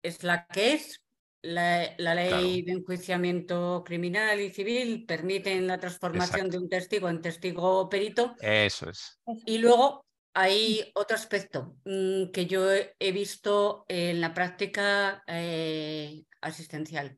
es 0.02 0.24
la 0.24 0.48
que 0.48 0.74
es. 0.74 1.00
La, 1.46 1.94
ley 1.98 2.62
de 2.62 2.72
enjuiciamiento 2.72 3.84
criminal 3.86 4.40
y 4.40 4.50
civil 4.50 5.06
permite 5.06 5.60
la 5.60 5.78
transformación 5.78 6.50
de 6.50 6.58
un 6.58 6.70
testigo 6.70 7.10
en 7.10 7.22
testigo 7.22 7.90
perito. 7.90 8.34
Eso 8.40 8.90
es. 8.90 9.20
Y 9.46 9.58
luego 9.58 10.06
hay 10.34 10.90
otro 10.96 11.18
aspecto 11.18 11.76
mm, 11.84 12.32
que 12.32 12.46
yo 12.46 12.66
he 12.72 13.12
visto 13.12 13.84
en 13.90 14.22
la 14.22 14.34
práctica 14.34 15.22
eh, 15.28 16.24
asistencial. 16.44 17.18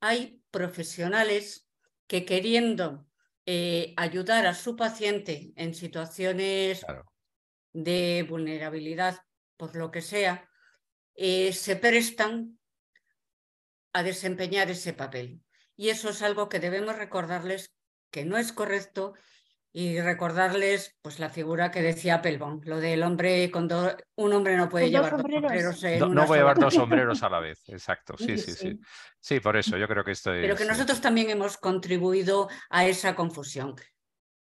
Hay 0.00 0.42
profesionales 0.50 1.68
que 2.06 2.24
queriendo 2.24 3.06
eh, 3.46 3.94
ayudar 3.96 4.46
a 4.46 4.54
su 4.54 4.76
paciente 4.76 5.52
en 5.56 5.74
situaciones 5.74 6.84
de 7.72 8.26
vulnerabilidad, 8.28 9.20
por 9.56 9.76
lo 9.76 9.90
que 9.90 10.00
sea, 10.02 10.48
eh, 11.14 11.52
se 11.52 11.76
prestan 11.76 12.58
a 13.92 14.02
desempeñar 14.02 14.70
ese 14.70 14.92
papel. 14.92 15.42
Y 15.76 15.88
eso 15.88 16.10
es 16.10 16.22
algo 16.22 16.48
que 16.48 16.60
debemos 16.60 16.96
recordarles 16.96 17.72
que 18.10 18.24
no 18.24 18.36
es 18.36 18.52
correcto 18.52 19.14
y 19.74 20.00
recordarles 20.00 20.98
pues 21.00 21.18
la 21.18 21.30
figura 21.30 21.70
que 21.70 21.80
decía 21.80 22.20
Pelbon, 22.20 22.60
lo 22.64 22.78
del 22.78 23.02
hombre 23.02 23.50
con 23.50 23.68
un 24.16 24.32
hombre 24.32 24.56
no 24.56 24.68
puede 24.68 24.90
llevar 24.90 25.12
dos 25.12 25.22
sombreros. 25.22 25.82
no, 25.98 26.08
no 26.08 26.26
puede 26.26 26.40
llevar 26.40 26.58
dos 26.58 26.74
sombreros 26.74 27.22
a 27.22 27.30
la 27.30 27.40
vez, 27.40 27.62
exacto. 27.68 28.14
Sí, 28.18 28.36
sí, 28.36 28.52
sí, 28.52 28.78
sí. 29.18 29.40
por 29.40 29.56
eso 29.56 29.78
yo 29.78 29.88
creo 29.88 30.04
que 30.04 30.12
esto 30.12 30.34
es. 30.34 30.42
Pero 30.42 30.56
que 30.56 30.66
nosotros 30.66 31.00
también 31.00 31.30
hemos 31.30 31.56
contribuido 31.56 32.48
a 32.68 32.84
esa 32.86 33.14
confusión. 33.14 33.74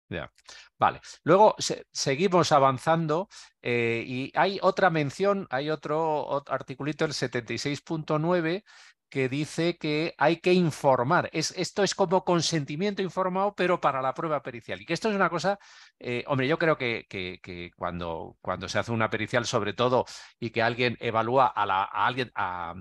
Ya. 0.09 0.31
Vale. 0.79 1.01
Luego 1.25 1.55
seguimos 1.93 2.53
avanzando 2.53 3.29
eh, 3.63 4.03
y 4.07 4.33
hay 4.35 4.59
otra 4.63 4.91
mención, 4.91 5.47
hay 5.51 5.71
otro, 5.71 6.27
otro 6.27 6.55
articulito, 6.55 7.05
el 7.05 7.13
76.9, 7.13 8.65
que 9.13 9.29
dice 9.29 9.77
que 9.77 10.15
hay 10.17 10.39
que 10.39 10.55
informar. 10.55 11.29
Es, 11.35 11.51
esto 11.59 11.83
es 11.83 11.95
como 11.95 12.25
consentimiento 12.25 13.03
informado, 13.03 13.55
pero 13.55 13.79
para 13.79 14.01
la 14.01 14.15
prueba 14.15 14.43
pericial. 14.43 14.81
Y 14.81 14.87
que 14.87 14.95
esto 14.95 15.11
es 15.11 15.15
una 15.15 15.29
cosa, 15.29 15.59
eh, 15.99 16.25
hombre, 16.29 16.49
yo 16.49 16.59
creo 16.59 16.79
que, 16.79 17.07
que, 17.11 17.71
cuando, 17.77 18.39
cuando, 18.41 18.71
se 18.71 18.79
hace 18.79 18.91
una 18.91 19.11
pericial, 19.11 19.45
sobre 19.45 19.75
todo, 19.75 20.07
y 20.41 20.49
que 20.49 20.63
alguien 20.63 20.97
evalúa 20.99 21.47
a, 21.47 21.67
la, 21.67 21.83
a 21.83 22.07
alguien, 22.07 22.33
a, 22.35 22.75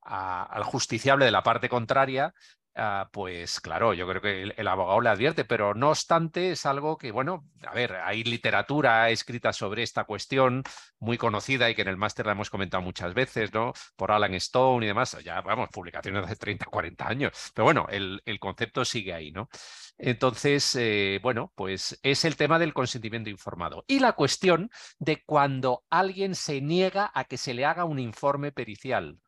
al 0.00 0.64
justiciable 0.64 1.26
de 1.26 1.30
la 1.30 1.42
parte 1.42 1.68
contraria, 1.68 2.32
Ah, 2.78 3.08
pues 3.10 3.58
claro, 3.62 3.94
yo 3.94 4.06
creo 4.06 4.20
que 4.20 4.42
el, 4.54 4.68
abogado 4.68 5.00
le 5.00 5.08
advierte, 5.08 5.46
pero 5.46 5.72
no 5.72 5.88
obstante 5.88 6.50
es 6.50 6.66
algo 6.66 6.98
que, 6.98 7.10
bueno, 7.10 7.48
a 7.66 7.72
ver, 7.72 7.94
hay 7.94 8.22
literatura 8.22 9.08
escrita 9.08 9.54
sobre 9.54 9.82
esta 9.82 10.04
cuestión 10.04 10.62
muy 10.98 11.16
conocida 11.16 11.70
y 11.70 11.74
que 11.74 11.80
en 11.80 11.88
el 11.88 11.96
máster 11.96 12.26
la 12.26 12.32
hemos 12.32 12.50
comentado 12.50 12.82
muchas 12.82 13.14
veces, 13.14 13.50
¿no? 13.54 13.72
Por 13.96 14.12
Alan 14.12 14.34
Stone 14.34 14.84
y 14.84 14.88
demás, 14.88 15.16
ya 15.24 15.40
vamos, 15.40 15.70
publicaciones 15.70 16.20
de 16.20 16.26
hace 16.26 16.36
30, 16.36 16.66
40 16.66 17.08
años, 17.08 17.32
pero 17.54 17.64
bueno, 17.64 17.86
el, 17.88 18.20
concepto 18.38 18.84
sigue 18.84 19.14
ahí, 19.14 19.32
¿no? 19.32 19.48
Entonces, 19.96 20.76
eh, 20.76 21.18
bueno, 21.22 21.52
pues 21.54 21.98
es 22.02 22.26
el 22.26 22.36
tema 22.36 22.58
del 22.58 22.74
consentimiento 22.74 23.30
informado 23.30 23.84
y 23.86 24.00
la 24.00 24.12
cuestión 24.12 24.70
de 24.98 25.24
cuando 25.24 25.84
alguien 25.88 26.34
se 26.34 26.60
niega 26.60 27.10
a 27.14 27.24
que 27.24 27.38
se 27.38 27.54
le 27.54 27.64
haga 27.64 27.86
un 27.86 27.98
informe 27.98 28.52
pericial. 28.52 29.18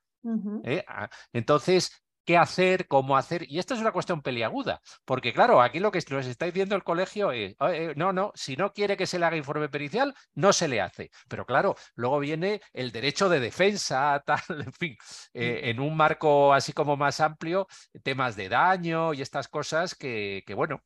¿eh? 0.64 0.84
Ah, 0.86 1.08
entonces, 1.32 1.92
qué 2.28 2.36
hacer, 2.36 2.86
cómo 2.88 3.16
hacer. 3.16 3.50
Y 3.50 3.58
esto 3.58 3.72
es 3.72 3.80
una 3.80 3.90
cuestión 3.90 4.20
peliaguda, 4.20 4.82
porque 5.06 5.32
claro, 5.32 5.62
aquí 5.62 5.80
lo 5.80 5.90
que 5.90 6.00
nos 6.10 6.26
está 6.26 6.44
diciendo 6.44 6.76
el 6.76 6.84
colegio 6.84 7.32
es, 7.32 7.56
no, 7.96 8.12
no, 8.12 8.32
si 8.34 8.54
no 8.54 8.74
quiere 8.74 8.98
que 8.98 9.06
se 9.06 9.18
le 9.18 9.24
haga 9.24 9.38
informe 9.38 9.70
pericial, 9.70 10.14
no 10.34 10.52
se 10.52 10.68
le 10.68 10.82
hace. 10.82 11.10
Pero 11.26 11.46
claro, 11.46 11.74
luego 11.94 12.18
viene 12.18 12.60
el 12.74 12.92
derecho 12.92 13.30
de 13.30 13.40
defensa, 13.40 14.22
tal, 14.26 14.42
en 14.50 14.72
fin, 14.74 14.96
eh, 15.32 15.70
en 15.70 15.80
un 15.80 15.96
marco 15.96 16.52
así 16.52 16.74
como 16.74 16.98
más 16.98 17.20
amplio, 17.20 17.66
temas 18.02 18.36
de 18.36 18.50
daño 18.50 19.14
y 19.14 19.22
estas 19.22 19.48
cosas 19.48 19.94
que, 19.94 20.42
que 20.46 20.52
bueno, 20.52 20.82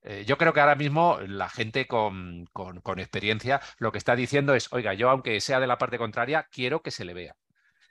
eh, 0.00 0.24
yo 0.26 0.38
creo 0.38 0.54
que 0.54 0.60
ahora 0.60 0.76
mismo 0.76 1.18
la 1.26 1.50
gente 1.50 1.86
con, 1.86 2.46
con, 2.54 2.80
con 2.80 2.98
experiencia 3.00 3.60
lo 3.78 3.92
que 3.92 3.98
está 3.98 4.16
diciendo 4.16 4.54
es, 4.54 4.72
oiga, 4.72 4.94
yo 4.94 5.10
aunque 5.10 5.40
sea 5.42 5.60
de 5.60 5.66
la 5.66 5.76
parte 5.76 5.98
contraria, 5.98 6.48
quiero 6.50 6.80
que 6.80 6.90
se 6.90 7.04
le 7.04 7.12
vea 7.12 7.36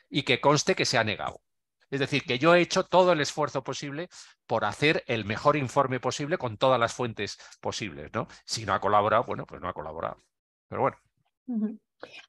y 0.09 0.23
que 0.23 0.41
conste 0.41 0.75
que 0.75 0.85
se 0.85 0.97
ha 0.97 1.03
negado. 1.03 1.44
Es 1.89 1.99
decir, 1.99 2.23
que 2.23 2.39
yo 2.39 2.55
he 2.55 2.61
hecho 2.61 2.83
todo 2.83 3.11
el 3.11 3.21
esfuerzo 3.21 3.63
posible 3.63 4.09
por 4.47 4.65
hacer 4.65 5.03
el 5.07 5.25
mejor 5.25 5.55
informe 5.55 5.99
posible 5.99 6.37
con 6.37 6.57
todas 6.57 6.79
las 6.79 6.93
fuentes 6.93 7.37
posibles, 7.61 8.11
¿no? 8.13 8.27
Si 8.45 8.65
no 8.65 8.73
ha 8.73 8.79
colaborado, 8.79 9.23
bueno, 9.25 9.45
pues 9.45 9.61
no 9.61 9.69
ha 9.69 9.73
colaborado. 9.73 10.17
Pero 10.67 10.81
bueno. 10.81 10.97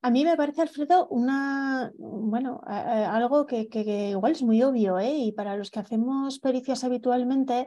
A 0.03 0.11
mí 0.11 0.25
me 0.25 0.37
parece, 0.37 0.62
Alfredo, 0.62 1.09
una, 1.09 1.90
bueno, 1.99 2.61
algo 2.66 3.47
que, 3.47 3.69
igual 4.11 4.33
es 4.33 4.42
muy 4.42 4.62
obvio, 4.62 4.99
¿eh? 4.99 5.16
Y 5.16 5.33
para 5.33 5.57
los 5.57 5.71
que 5.71 5.81
hacemos 5.81 6.38
pericias 6.38 6.85
habitualmente, 6.85 7.66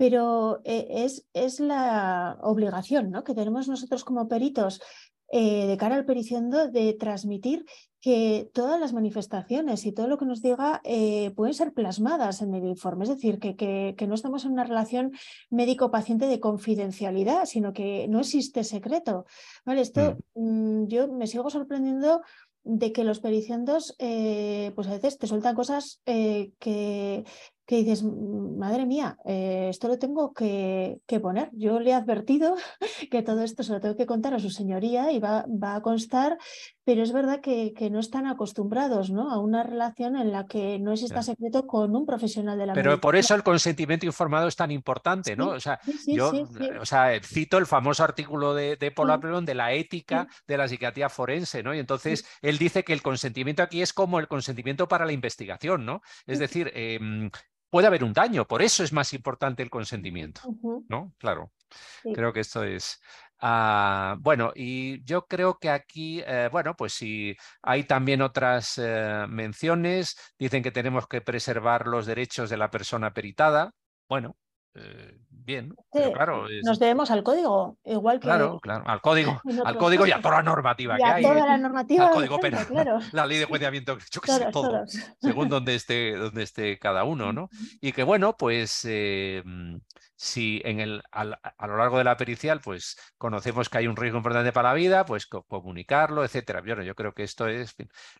pero 0.00 0.62
eh, 0.64 0.86
es, 1.04 1.26
es 1.34 1.60
la 1.60 2.38
obligación 2.40 3.10
¿no? 3.10 3.22
que 3.22 3.34
tenemos 3.34 3.68
nosotros 3.68 4.02
como 4.02 4.28
peritos 4.28 4.80
eh, 5.30 5.66
de 5.66 5.76
cara 5.76 5.94
al 5.94 6.06
periciendo 6.06 6.68
de 6.68 6.94
transmitir 6.94 7.66
que 8.00 8.50
todas 8.54 8.80
las 8.80 8.92
manifestaciones 8.92 9.84
y 9.84 9.92
todo 9.92 10.08
lo 10.08 10.16
que 10.16 10.24
nos 10.24 10.40
diga 10.40 10.80
eh, 10.84 11.32
pueden 11.36 11.54
ser 11.54 11.72
plasmadas 11.72 12.40
en 12.40 12.54
el 12.54 12.64
informe. 12.64 13.04
Es 13.04 13.10
decir, 13.10 13.38
que, 13.38 13.56
que, 13.56 14.06
no 14.06 14.14
estamos 14.14 14.44
en 14.44 14.52
una 14.52 14.64
relación 14.64 15.12
médico-paciente 15.50 16.26
de 16.26 16.40
confidencialidad, 16.40 17.44
sino 17.44 17.72
que 17.72 18.08
no 18.08 18.20
existe 18.20 18.64
secreto. 18.64 19.26
¿Vale? 19.64 19.82
Esto 19.82 20.16
mm. 20.34 20.82
Mm, 20.82 20.86
yo 20.88 21.08
me 21.08 21.26
sigo 21.26 21.50
sorprendiendo 21.50 22.22
de 22.62 22.92
que 22.92 23.04
los 23.04 23.20
periciendos, 23.20 23.94
eh, 23.98 24.72
pues 24.74 24.86
a 24.88 24.92
veces 24.92 25.18
te 25.18 25.26
sueltan 25.26 25.54
cosas 25.54 26.00
eh, 26.06 26.52
que, 26.58 27.24
que 27.70 27.76
dices, 27.76 28.02
madre 28.02 28.84
mía, 28.84 29.16
eh, 29.24 29.68
esto 29.70 29.86
lo 29.86 29.96
tengo 29.96 30.32
que, 30.32 31.00
poner. 31.22 31.50
Yo 31.52 31.78
le 31.78 31.90
he 31.90 31.94
advertido 31.94 32.56
que 33.12 33.22
todo 33.22 33.44
esto 33.44 33.62
se 33.62 33.72
lo 33.72 33.80
tengo 33.80 33.96
que 33.96 34.06
contar 34.06 34.34
a 34.34 34.40
su 34.40 34.50
señoría 34.50 35.12
y 35.12 35.20
va, 35.20 35.44
va 35.46 35.76
a 35.76 35.80
constar, 35.80 36.36
pero 36.82 37.04
es 37.04 37.12
verdad 37.12 37.40
que, 37.40 37.72
que, 37.72 37.88
no 37.88 38.00
están 38.00 38.26
acostumbrados 38.26 39.10
¿no? 39.10 39.30
a 39.30 39.38
una 39.38 39.62
relación 39.62 40.16
en 40.16 40.32
la 40.32 40.48
que 40.48 40.80
no 40.80 40.90
exista 40.90 41.22
secreto 41.22 41.68
con 41.68 41.94
un 41.94 42.06
profesional 42.06 42.58
de 42.58 42.66
la 42.66 42.72
Pero 42.72 43.00
por 43.00 43.14
eso 43.14 43.36
el 43.36 43.44
consentimiento 43.44 44.04
informado 44.04 44.48
es 44.48 44.56
tan 44.56 44.72
importante, 44.72 45.36
¿no? 45.36 45.50
o 45.50 45.60
sea, 45.60 45.78
yo 46.08 46.32
o 46.80 46.86
sea, 46.86 47.20
cito 47.22 47.56
el 47.56 47.66
famoso 47.66 48.02
artículo 48.02 48.52
de, 48.52 48.74
de 48.74 48.90
Paul 48.90 49.44
de 49.44 49.54
la 49.54 49.72
ética 49.74 50.26
de 50.48 50.56
la 50.56 50.66
psiquiatría 50.66 51.08
forense, 51.08 51.62
¿no? 51.62 51.72
Y 51.72 51.78
entonces 51.78 52.26
él 52.42 52.58
dice 52.58 52.82
que 52.82 52.92
el 52.92 53.02
consentimiento 53.02 53.62
aquí 53.62 53.80
es 53.80 53.92
como 53.92 54.18
el 54.18 54.26
consentimiento 54.26 54.88
para 54.88 55.06
la 55.06 55.12
investigación, 55.12 55.86
¿no? 55.86 56.02
Es 56.26 56.40
decir, 56.40 56.72
eh, 56.74 56.98
puede 57.70 57.86
haber 57.86 58.04
un 58.04 58.12
daño, 58.12 58.46
por 58.46 58.62
eso 58.62 58.84
es 58.84 58.92
más 58.92 59.12
importante 59.14 59.62
el 59.62 59.70
consentimiento, 59.70 60.42
¿no? 60.88 61.14
Claro, 61.18 61.52
creo 62.12 62.32
que 62.32 62.40
esto 62.40 62.64
es... 62.64 63.00
Ah, 63.42 64.16
bueno, 64.20 64.52
y 64.54 65.02
yo 65.04 65.26
creo 65.26 65.58
que 65.58 65.70
aquí, 65.70 66.20
eh, 66.26 66.50
bueno, 66.52 66.76
pues 66.76 66.92
si 66.92 67.34
hay 67.62 67.84
también 67.84 68.20
otras 68.20 68.74
eh, 68.76 69.24
menciones, 69.30 70.14
dicen 70.38 70.62
que 70.62 70.70
tenemos 70.70 71.06
que 71.06 71.22
preservar 71.22 71.86
los 71.86 72.04
derechos 72.04 72.50
de 72.50 72.58
la 72.58 72.70
persona 72.70 73.14
peritada. 73.14 73.72
Bueno, 74.06 74.36
eh, 74.74 75.18
bien, 75.44 75.74
claro. 75.90 76.46
Nos 76.62 76.78
debemos 76.78 77.10
al 77.10 77.22
código, 77.22 77.78
igual 77.84 78.20
que. 78.20 78.24
Claro, 78.24 78.60
claro, 78.60 78.84
al 78.86 79.00
código, 79.00 79.40
al 79.64 79.76
código 79.76 80.06
y 80.06 80.12
a 80.12 80.20
toda 80.20 80.36
la 80.36 80.42
normativa 80.42 80.96
que 80.96 81.04
hay. 81.04 81.22
Toda 81.22 81.46
la 81.46 81.58
normativa. 81.58 82.06
Al 82.06 82.12
código 82.12 82.38
penal, 82.38 82.66
la 83.12 83.26
ley 83.26 83.38
de 83.38 83.44
juiciamiento, 83.46 83.98
yo 84.10 84.20
que 84.20 84.32
sé, 84.32 84.46
todo, 84.52 84.84
según 85.20 85.48
donde 85.48 85.74
esté, 85.74 86.16
donde 86.16 86.42
esté 86.42 86.78
cada 86.78 87.04
uno, 87.04 87.32
¿no? 87.32 87.48
Y 87.80 87.92
que 87.92 88.02
bueno, 88.02 88.36
pues 88.36 88.84
eh, 88.84 89.42
si 90.16 90.60
en 90.64 90.80
el, 90.80 91.02
a 91.10 91.24
lo 91.24 91.76
largo 91.76 91.98
de 91.98 92.04
la 92.04 92.16
pericial, 92.16 92.60
pues 92.60 92.96
conocemos 93.16 93.68
que 93.68 93.78
hay 93.78 93.86
un 93.86 93.96
riesgo 93.96 94.18
importante 94.18 94.52
para 94.52 94.70
la 94.70 94.74
vida, 94.74 95.04
pues 95.04 95.26
comunicarlo, 95.26 96.24
etcétera. 96.24 96.60
Bueno, 96.60 96.82
yo 96.82 96.94
creo 96.94 97.14
que 97.14 97.22
esto 97.22 97.48
es. 97.48 97.74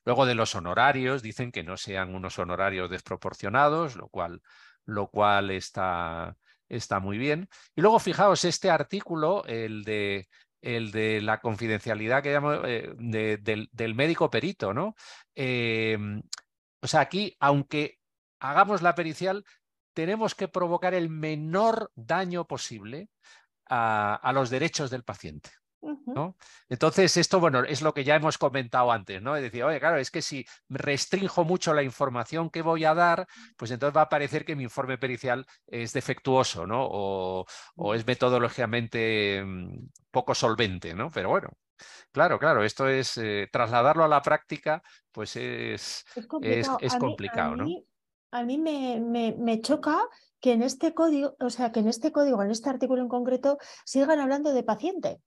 Luego 0.04 0.26
de 0.26 0.34
los 0.34 0.54
honorarios, 0.54 1.22
dicen 1.22 1.52
que 1.52 1.62
no 1.62 1.76
sean 1.76 2.14
unos 2.14 2.38
honorarios 2.38 2.90
desproporcionados, 2.90 3.96
lo 3.96 4.08
cual 4.08 4.40
lo 4.90 5.08
cual 5.08 5.50
está, 5.50 6.36
está 6.70 7.00
muy 7.00 7.18
bien. 7.18 7.48
Y 7.74 7.82
luego 7.82 7.98
fijaos 7.98 8.44
este 8.44 8.70
artículo, 8.70 9.44
el 9.46 9.84
de, 9.84 10.28
el 10.62 10.90
de 10.92 11.20
la 11.20 11.40
confidencialidad 11.40 12.22
que 12.22 12.32
llamo 12.32 12.54
eh, 12.64 12.94
del, 12.98 13.94
médico 13.94 14.30
perito, 14.30 14.72
¿no? 14.72 14.94
Em, 15.34 16.22
o 16.80 16.86
sea, 16.86 17.00
aquí, 17.00 17.36
aunque 17.40 17.98
hagamos 18.40 18.80
la 18.82 18.94
pericial, 18.94 19.44
tenemos 19.92 20.34
que 20.34 20.48
provocar 20.48 20.94
el 20.94 21.10
menor 21.10 21.90
daño 21.94 22.46
posible 22.46 23.10
a 23.72 24.32
los 24.34 24.50
derechos 24.50 24.90
del 24.90 25.04
paciente. 25.04 25.50
Entonces, 26.68 27.16
esto, 27.16 27.40
bueno, 27.40 27.62
es 27.64 27.82
lo 27.82 27.94
que 27.94 28.04
ya 28.04 28.16
hemos 28.16 28.38
comentado 28.38 28.92
antes, 28.92 29.22
¿no? 29.22 29.36
Es 29.36 29.42
decir, 29.42 29.64
oye, 29.64 29.80
claro, 29.80 29.96
es 29.98 30.10
que 30.10 30.22
si 30.22 30.44
restrinjo 30.68 31.44
mucho 31.44 31.72
la 31.72 31.82
información 31.82 32.50
que 32.50 32.62
voy 32.62 32.84
a 32.84 32.94
dar, 32.94 33.26
pues 33.56 33.70
entonces 33.70 33.96
va 33.96 34.02
a 34.02 34.08
parecer 34.08 34.44
que 34.44 34.56
mi 34.56 34.64
informe 34.64 34.98
pericial 34.98 35.46
es 35.66 35.92
defectuoso, 35.92 36.66
¿no? 36.66 36.86
O, 36.90 37.46
es 37.94 38.06
metodológicamente 38.06 39.42
mm, 39.44 39.88
poco 40.10 40.34
solvente, 40.34 40.94
¿no? 40.94 41.10
Pero 41.10 41.30
bueno, 41.30 41.48
claro, 42.12 42.38
claro, 42.38 42.62
esto 42.62 42.88
es 42.88 43.16
eh, 43.16 43.48
trasladarlo 43.50 44.04
a 44.04 44.08
la 44.08 44.22
práctica, 44.22 44.82
pues 45.12 45.36
es, 45.36 46.04
es 46.80 46.96
complicado, 46.96 47.56
¿no? 47.56 47.66
A 48.32 48.44
mí 48.44 48.58
me, 48.58 49.00
me, 49.36 49.60
choca 49.60 49.98
que 50.38 50.52
en 50.52 50.62
este 50.62 50.94
código, 50.94 51.34
o 51.40 51.50
sea, 51.50 51.72
que 51.72 51.80
en 51.80 51.88
este 51.88 52.12
código, 52.12 52.40
en 52.42 52.52
este 52.52 52.70
artículo 52.70 53.02
en 53.02 53.08
concreto, 53.08 53.58
sigan 53.84 54.20
hablando 54.20 54.52
de 54.52 54.62
paciente. 54.62 55.20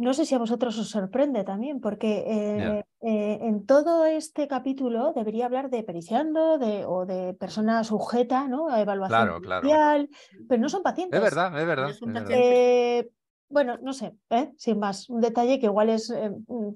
No 0.00 0.14
sé 0.14 0.24
si 0.24 0.34
a 0.34 0.38
vosotros 0.38 0.78
os 0.78 0.88
sorprende 0.88 1.44
también, 1.44 1.78
porque 1.78 2.24
eh, 2.26 2.84
eh, 3.02 3.38
en 3.42 3.66
todo 3.66 4.06
este 4.06 4.48
capítulo 4.48 5.12
debería 5.12 5.44
hablar 5.44 5.68
de 5.68 5.82
periciando 5.82 6.56
de, 6.56 6.86
o 6.86 7.04
de 7.04 7.34
persona 7.34 7.84
sujeta 7.84 8.48
¿no? 8.48 8.70
a 8.70 8.80
evaluación 8.80 9.42
claro, 9.42 10.08
pero 10.48 10.62
no 10.62 10.70
son 10.70 10.82
pacientes. 10.82 11.18
Es 11.18 11.22
verdad, 11.22 11.60
es 11.60 11.66
verdad. 11.66 11.90
Eh, 12.30 13.10
bueno, 13.50 13.76
no 13.82 13.92
sé, 13.92 14.14
sin 14.56 14.78
más, 14.78 15.10
un 15.10 15.20
detalle 15.20 15.60
que 15.60 15.66
igual 15.66 15.90
es 15.90 16.10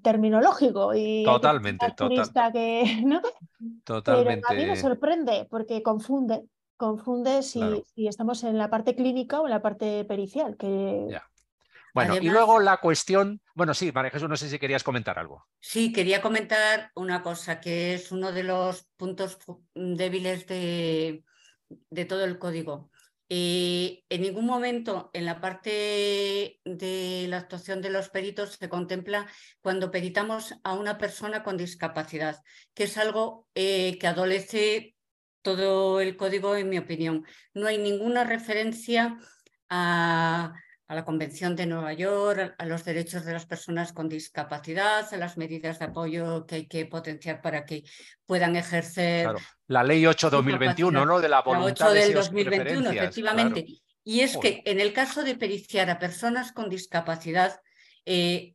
terminológico 0.03 0.93
y 0.95 1.25
totalmente, 1.25 1.95
total. 1.97 2.53
que, 2.53 3.01
¿no? 3.07 3.23
Totalmente. 3.85 4.45
Pero 4.47 4.61
a 4.61 4.65
mí 4.65 4.71
me 4.71 4.77
sorprende 4.77 5.47
porque 5.49 5.83
confunde, 5.83 6.45
confunde 6.77 7.43
si, 7.43 7.63
si, 7.95 8.07
estamos 8.07 8.45
en 8.45 8.59
la 8.59 8.69
parte 8.69 8.95
clínica 8.95 9.41
o 9.41 9.47
en 9.47 9.51
la 9.53 9.63
parte 9.63 10.05
pericial, 10.05 10.59
que 10.59 11.09
bueno, 11.95 12.17
y 12.17 12.29
luego 12.29 12.59
la 12.59 12.79
cuestión, 12.79 13.41
bueno, 13.55 13.73
sí, 13.73 13.93
María 13.93 14.11
Jesús, 14.11 14.29
no 14.29 14.37
sé 14.37 14.51
si 14.51 14.59
querías 14.59 14.83
comentar 14.83 15.19
algo. 15.19 15.47
Sí, 15.61 15.93
quería 15.93 16.21
comentar 16.21 16.91
una 16.97 17.23
cosa 17.23 17.61
que 17.61 17.95
es 17.95 18.11
uno 18.11 18.33
de 18.33 18.43
los 18.43 18.89
puntos 18.97 19.39
débiles 19.75 20.47
de, 20.49 21.25
todo 22.09 22.25
el 22.25 22.39
código. 22.39 22.91
Eh, 23.29 24.03
en 24.09 24.23
ningún 24.23 24.45
momento 24.45 25.11
en 25.13 25.25
la 25.25 25.41
parte 25.41 26.61
de 26.65 27.27
la 27.29 27.39
actuación 27.39 27.81
de 27.81 27.91
los 27.91 28.11
peritos 28.11 28.57
se 28.61 28.69
contempla 28.69 29.27
cuando 29.63 29.91
peritamos 29.91 30.55
a 30.63 30.75
una 30.75 30.99
persona 30.99 31.43
con 31.43 31.57
discapacidad, 31.57 32.43
que 32.75 32.85
es 32.85 32.99
algo 32.99 33.47
eh, 33.55 33.99
que 33.99 34.07
adolece 34.09 34.97
todo 35.43 36.01
el 36.01 36.17
código, 36.17 36.57
en 36.57 36.71
mi 36.71 36.79
opinión. 36.79 37.25
No 37.53 37.69
hay 37.69 37.79
ninguna 37.79 38.25
referencia 38.25 39.17
a 39.69 40.55
a 40.87 40.95
la 40.95 41.05
Convención 41.05 41.57
de 41.57 41.67
Nueva 41.67 41.93
York, 41.95 42.55
a 42.59 42.67
los 42.67 42.85
derechos 42.85 43.25
de 43.25 43.33
las 43.33 43.47
personas 43.47 43.93
con 43.93 44.09
discapacidad, 44.09 45.13
a 45.13 45.17
las 45.17 45.37
medidas 45.37 45.79
de 45.79 45.87
apoyo 45.87 46.47
que 46.47 46.57
hay 46.57 46.67
que 46.67 46.85
potenciar 46.87 47.41
para 47.41 47.65
que 47.65 47.85
puedan 48.27 48.57
ejercer. 48.57 49.29
La 49.67 49.83
ley 49.83 50.03
8-2021, 50.03 51.07
¿no? 51.07 51.21
De 51.21 51.29
la 51.29 51.41
voluntad. 51.41 51.87
La 51.87 51.93
8 51.93 51.95
del 51.95 52.15
2021, 52.15 52.91
efectivamente. 52.91 53.67
Y 54.05 54.21
es 54.21 54.37
que 54.37 54.63
en 54.67 54.81
el 54.81 54.93
caso 54.93 55.25
de 55.25 55.35
periciar 55.35 55.89
a 55.89 55.99
personas 55.99 56.53
con 56.53 56.69
discapacidad, 56.69 57.59
eh, 58.05 58.55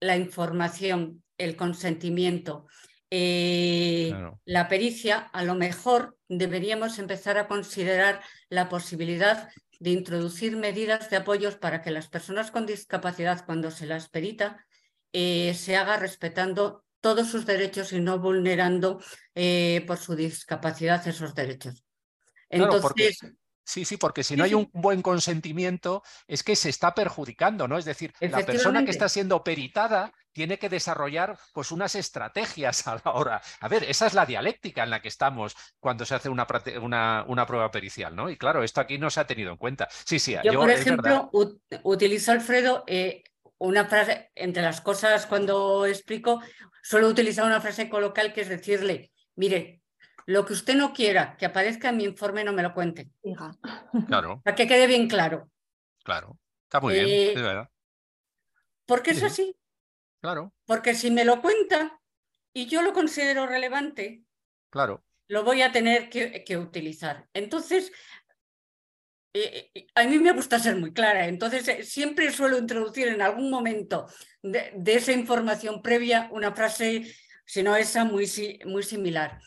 la 0.00 0.16
información, 0.16 1.22
el 1.38 1.56
consentimiento, 1.56 2.66
eh, 3.10 4.12
la 4.44 4.68
pericia, 4.68 5.30
a 5.32 5.42
lo 5.42 5.54
mejor 5.54 6.18
deberíamos 6.28 6.98
empezar 6.98 7.38
a 7.38 7.48
considerar 7.48 8.20
la 8.50 8.68
posibilidad 8.68 9.48
de 9.78 9.90
introducir 9.90 10.56
medidas 10.56 11.10
de 11.10 11.16
apoyos 11.16 11.56
para 11.56 11.82
que 11.82 11.90
las 11.90 12.08
personas 12.08 12.50
con 12.50 12.66
discapacidad, 12.66 13.44
cuando 13.46 13.70
se 13.70 13.86
las 13.86 14.08
perita, 14.08 14.66
eh, 15.12 15.54
se 15.54 15.76
haga 15.76 15.96
respetando 15.96 16.84
todos 17.00 17.28
sus 17.28 17.46
derechos 17.46 17.92
y 17.92 18.00
no 18.00 18.18
vulnerando 18.18 19.00
eh, 19.34 19.84
por 19.86 19.98
su 19.98 20.16
discapacidad 20.16 21.06
esos 21.06 21.34
derechos. 21.34 21.84
Entonces, 22.48 23.18
Sí, 23.68 23.84
sí, 23.84 23.98
porque 23.98 24.24
si 24.24 24.34
no 24.34 24.44
hay 24.44 24.54
un 24.54 24.70
buen 24.72 25.02
consentimiento, 25.02 26.02
es 26.26 26.42
que 26.42 26.56
se 26.56 26.70
está 26.70 26.94
perjudicando, 26.94 27.68
¿no? 27.68 27.76
Es 27.76 27.84
decir, 27.84 28.14
la 28.18 28.40
persona 28.46 28.82
que 28.82 28.90
está 28.90 29.10
siendo 29.10 29.44
peritada 29.44 30.10
tiene 30.32 30.58
que 30.58 30.70
desarrollar 30.70 31.38
pues 31.52 31.70
unas 31.70 31.94
estrategias 31.94 32.86
a 32.88 32.94
la 32.94 33.12
hora. 33.12 33.42
A 33.60 33.68
ver, 33.68 33.84
esa 33.84 34.06
es 34.06 34.14
la 34.14 34.24
dialéctica 34.24 34.84
en 34.84 34.90
la 34.90 35.02
que 35.02 35.08
estamos 35.08 35.54
cuando 35.80 36.06
se 36.06 36.14
hace 36.14 36.30
una, 36.30 36.46
una, 37.26 37.46
prueba 37.46 37.70
pericial, 37.70 38.16
¿no? 38.16 38.30
Y 38.30 38.38
claro, 38.38 38.64
esto 38.64 38.80
aquí 38.80 38.96
no 38.96 39.10
se 39.10 39.20
ha 39.20 39.26
tenido 39.26 39.50
en 39.50 39.58
cuenta. 39.58 39.86
Sí, 39.90 40.18
sí. 40.18 40.34
Yo, 40.42 40.54
por 40.54 40.70
ejemplo, 40.70 41.30
utilizo, 41.82 42.32
Alfredo, 42.32 42.84
eh, 42.86 43.22
una 43.58 43.84
frase, 43.84 44.30
entre 44.34 44.62
las 44.62 44.80
cosas 44.80 45.26
cuando 45.26 45.84
explico, 45.84 46.40
suelo 46.82 47.08
utilizar 47.08 47.44
una 47.44 47.60
frase 47.60 47.90
coloquial 47.90 48.32
que 48.32 48.40
es 48.40 48.48
decirle, 48.48 49.12
mire, 49.36 49.82
lo 50.28 50.44
que 50.44 50.52
usted 50.52 50.74
no 50.74 50.92
quiera 50.92 51.38
que 51.38 51.46
aparezca 51.46 51.88
en 51.88 51.96
mi 51.96 52.04
informe, 52.04 52.44
no 52.44 52.52
me 52.52 52.62
lo 52.62 52.74
cuente. 52.74 53.10
Claro. 54.06 54.42
Para 54.44 54.54
que 54.54 54.66
quede 54.66 54.86
bien 54.86 55.08
claro. 55.08 55.50
Claro. 56.04 56.38
Está 56.64 56.80
muy 56.80 56.92
bien, 56.92 57.06
eh, 57.06 57.32
es 57.32 57.42
verdad. 57.42 57.70
Porque 58.84 59.12
es 59.12 59.22
así. 59.22 59.56
Claro. 60.20 60.52
Porque 60.66 60.94
si 60.94 61.10
me 61.10 61.24
lo 61.24 61.40
cuenta 61.40 61.98
y 62.52 62.66
yo 62.66 62.82
lo 62.82 62.92
considero 62.92 63.46
relevante, 63.46 64.22
claro. 64.68 65.02
lo 65.28 65.44
voy 65.44 65.62
a 65.62 65.72
tener 65.72 66.10
que, 66.10 66.58
utilizar. 66.58 67.26
Entonces, 67.32 67.90
eh, 69.32 69.70
eh, 69.74 69.86
a 69.94 70.04
mí 70.04 70.18
me 70.18 70.32
gusta 70.32 70.58
ser 70.58 70.76
muy 70.76 70.92
clara, 70.92 71.26
entonces 71.26 71.88
siempre 71.88 72.30
suelo 72.32 72.58
introducir 72.58 73.08
en 73.08 73.22
algún 73.22 73.50
momento 73.50 74.06
de, 74.42 74.74
esa 74.84 75.12
información 75.12 75.80
previa 75.80 76.28
una 76.32 76.54
frase 76.54 77.10
sino 77.46 77.74
esa 77.76 78.04
muy, 78.04 78.30
muy 78.66 78.82
similar. 78.82 79.40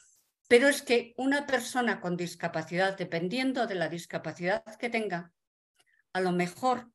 Pero 0.52 0.68
es 0.68 0.82
que 0.82 1.14
una 1.16 1.48
persona 1.48 2.02
con 2.02 2.18
discapacidad, 2.18 2.98
dependiendo 2.98 3.68
de 3.68 3.76
la 3.76 3.88
discapacidad 3.88 4.66
que 4.76 4.90
tenga, 4.90 5.32
a 6.12 6.20
lo 6.20 6.34
mejor 6.34 6.92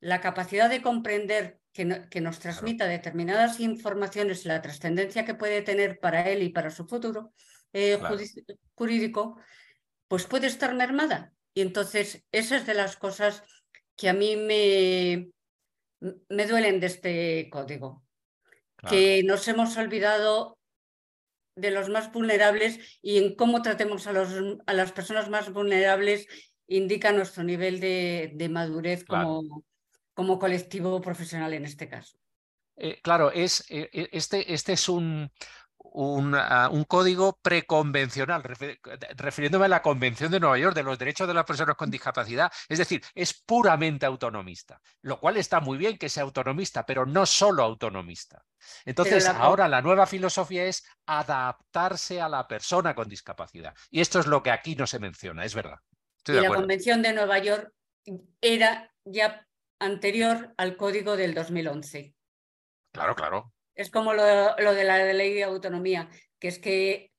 la 0.00 0.20
capacidad 0.20 0.68
de 0.68 0.82
comprender 0.82 1.60
que, 1.72 1.84
nos 2.20 2.40
transmita 2.40 2.88
determinadas 2.88 3.60
informaciones, 3.60 4.44
la 4.44 4.60
trascendencia 4.60 5.24
que 5.24 5.34
puede 5.34 5.62
tener 5.62 6.00
para 6.00 6.28
él 6.28 6.42
y 6.42 6.48
para 6.48 6.72
su 6.72 6.88
futuro 6.88 7.32
eh, 7.72 7.96
jurídico, 8.74 9.40
pues 10.08 10.26
puede 10.26 10.48
estar 10.48 10.74
mermada. 10.74 11.32
Y 11.54 11.60
entonces, 11.60 12.24
esa 12.32 12.56
es 12.56 12.66
de 12.66 12.74
las 12.74 12.96
cosas 12.96 13.44
que 13.94 14.08
a 14.08 14.14
mí 14.14 14.34
me, 14.34 15.30
me 16.28 16.46
duelen 16.48 16.80
de 16.80 16.86
este 16.88 17.50
código. 17.52 18.02
Que 18.90 19.22
nos 19.22 19.46
hemos 19.46 19.76
olvidado 19.76 20.57
de 21.58 21.70
los 21.70 21.88
más 21.88 22.12
vulnerables 22.12 22.98
y 23.02 23.18
en 23.18 23.34
cómo 23.34 23.62
tratemos 23.62 24.06
a, 24.06 24.12
los, 24.12 24.28
a 24.66 24.72
las 24.72 24.92
personas 24.92 25.28
más 25.28 25.52
vulnerables 25.52 26.26
indica 26.66 27.12
nuestro 27.12 27.42
nivel 27.42 27.80
de, 27.80 28.48
madurez 28.50 29.04
como, 29.04 29.64
como 30.14 30.38
colectivo 30.38 31.00
profesional 31.00 31.54
en 31.54 31.64
este 31.64 31.88
caso. 31.88 32.18
Eh, 32.76 33.00
claro, 33.02 33.32
es, 33.32 33.64
eh, 33.70 33.90
eh, 33.92 34.08
este, 34.12 34.52
este 34.52 34.74
es 34.74 34.88
un, 34.88 35.32
Un, 35.80 36.36
código 36.86 37.38
preconvencional, 37.40 38.42
refiriéndome 39.16 39.66
a 39.66 39.68
la 39.68 39.82
Convención 39.82 40.30
de 40.30 40.38
Nueva 40.38 40.58
York 40.58 40.74
de 40.74 40.82
los 40.82 40.98
Derechos 40.98 41.26
de 41.26 41.34
las 41.34 41.44
Personas 41.44 41.76
con 41.76 41.90
Discapacidad. 41.90 42.52
Es 42.68 42.78
decir, 42.78 43.02
es 43.14 43.34
puramente 43.34 44.06
autonomista, 44.06 44.80
lo 45.02 45.18
cual 45.18 45.36
está 45.36 45.60
muy 45.60 45.78
bien 45.78 45.98
que 45.98 46.08
sea 46.08 46.24
autonomista, 46.24 46.84
pero 46.84 47.06
no 47.06 47.26
solo 47.26 47.62
autonomista. 47.62 48.44
Entonces, 48.84 49.26
ahora 49.26 49.68
la 49.68 49.82
nueva 49.82 50.06
filosofía 50.06 50.64
es 50.64 50.84
adaptarse 51.06 52.20
a 52.20 52.28
la 52.28 52.46
persona 52.46 52.94
con 52.94 53.08
discapacidad. 53.08 53.74
Y 53.90 54.00
esto 54.00 54.20
es 54.20 54.26
lo 54.26 54.42
que 54.42 54.50
aquí 54.50 54.74
no 54.76 54.86
se 54.86 54.98
menciona, 54.98 55.44
es 55.44 55.54
verdad. 55.54 55.78
y 56.26 56.32
la 56.32 56.54
Convención 56.54 57.02
de 57.02 57.12
Nueva 57.12 57.38
York 57.38 57.72
era 58.40 58.92
ya 59.04 59.46
anterior 59.80 60.54
al 60.56 60.76
código 60.76 61.16
del 61.16 61.34
2011. 61.34 62.14
Claro, 62.92 63.14
claro. 63.14 63.52
Es 63.78 63.90
como 63.90 64.12
lo, 64.12 64.24
de 64.24 64.84
la 64.84 65.12
ley 65.12 65.34
de 65.34 65.44
autonomía, 65.44 66.08
que 66.40 66.48
es 66.48 66.58
que 66.58 67.12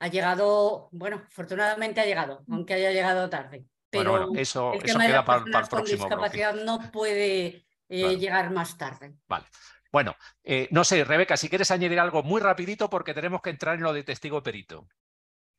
ha 0.00 0.08
llegado, 0.08 0.90
bueno, 0.92 1.22
afortunadamente 1.26 2.02
ha 2.02 2.04
llegado, 2.04 2.44
mm. 2.46 2.54
aunque 2.54 2.74
haya 2.74 2.92
llegado 2.92 3.30
tarde. 3.30 3.64
Pero 3.88 4.34
eso, 4.34 4.74
el 4.74 4.82
tema 4.82 5.06
queda 5.06 5.24
para, 5.24 5.44
el 5.44 5.50
próximo 5.50 5.78
con 5.78 5.86
discapacidad 5.86 6.54
no 6.54 6.90
puede 6.92 7.64
eh, 7.88 8.16
llegar 8.18 8.50
más 8.50 8.76
tarde. 8.76 9.14
Vale. 9.26 9.46
Bueno, 9.90 10.14
eh, 10.44 10.68
no 10.70 10.84
sé, 10.84 11.02
Rebeca, 11.04 11.38
si 11.38 11.48
quieres 11.48 11.70
añadir 11.70 11.98
algo 11.98 12.22
muy 12.22 12.42
rapidito 12.42 12.90
porque 12.90 13.14
tenemos 13.14 13.40
que 13.40 13.48
entrar 13.48 13.76
en 13.76 13.82
lo 13.82 13.94
de 13.94 14.04
testigo 14.04 14.42
perito. 14.42 14.86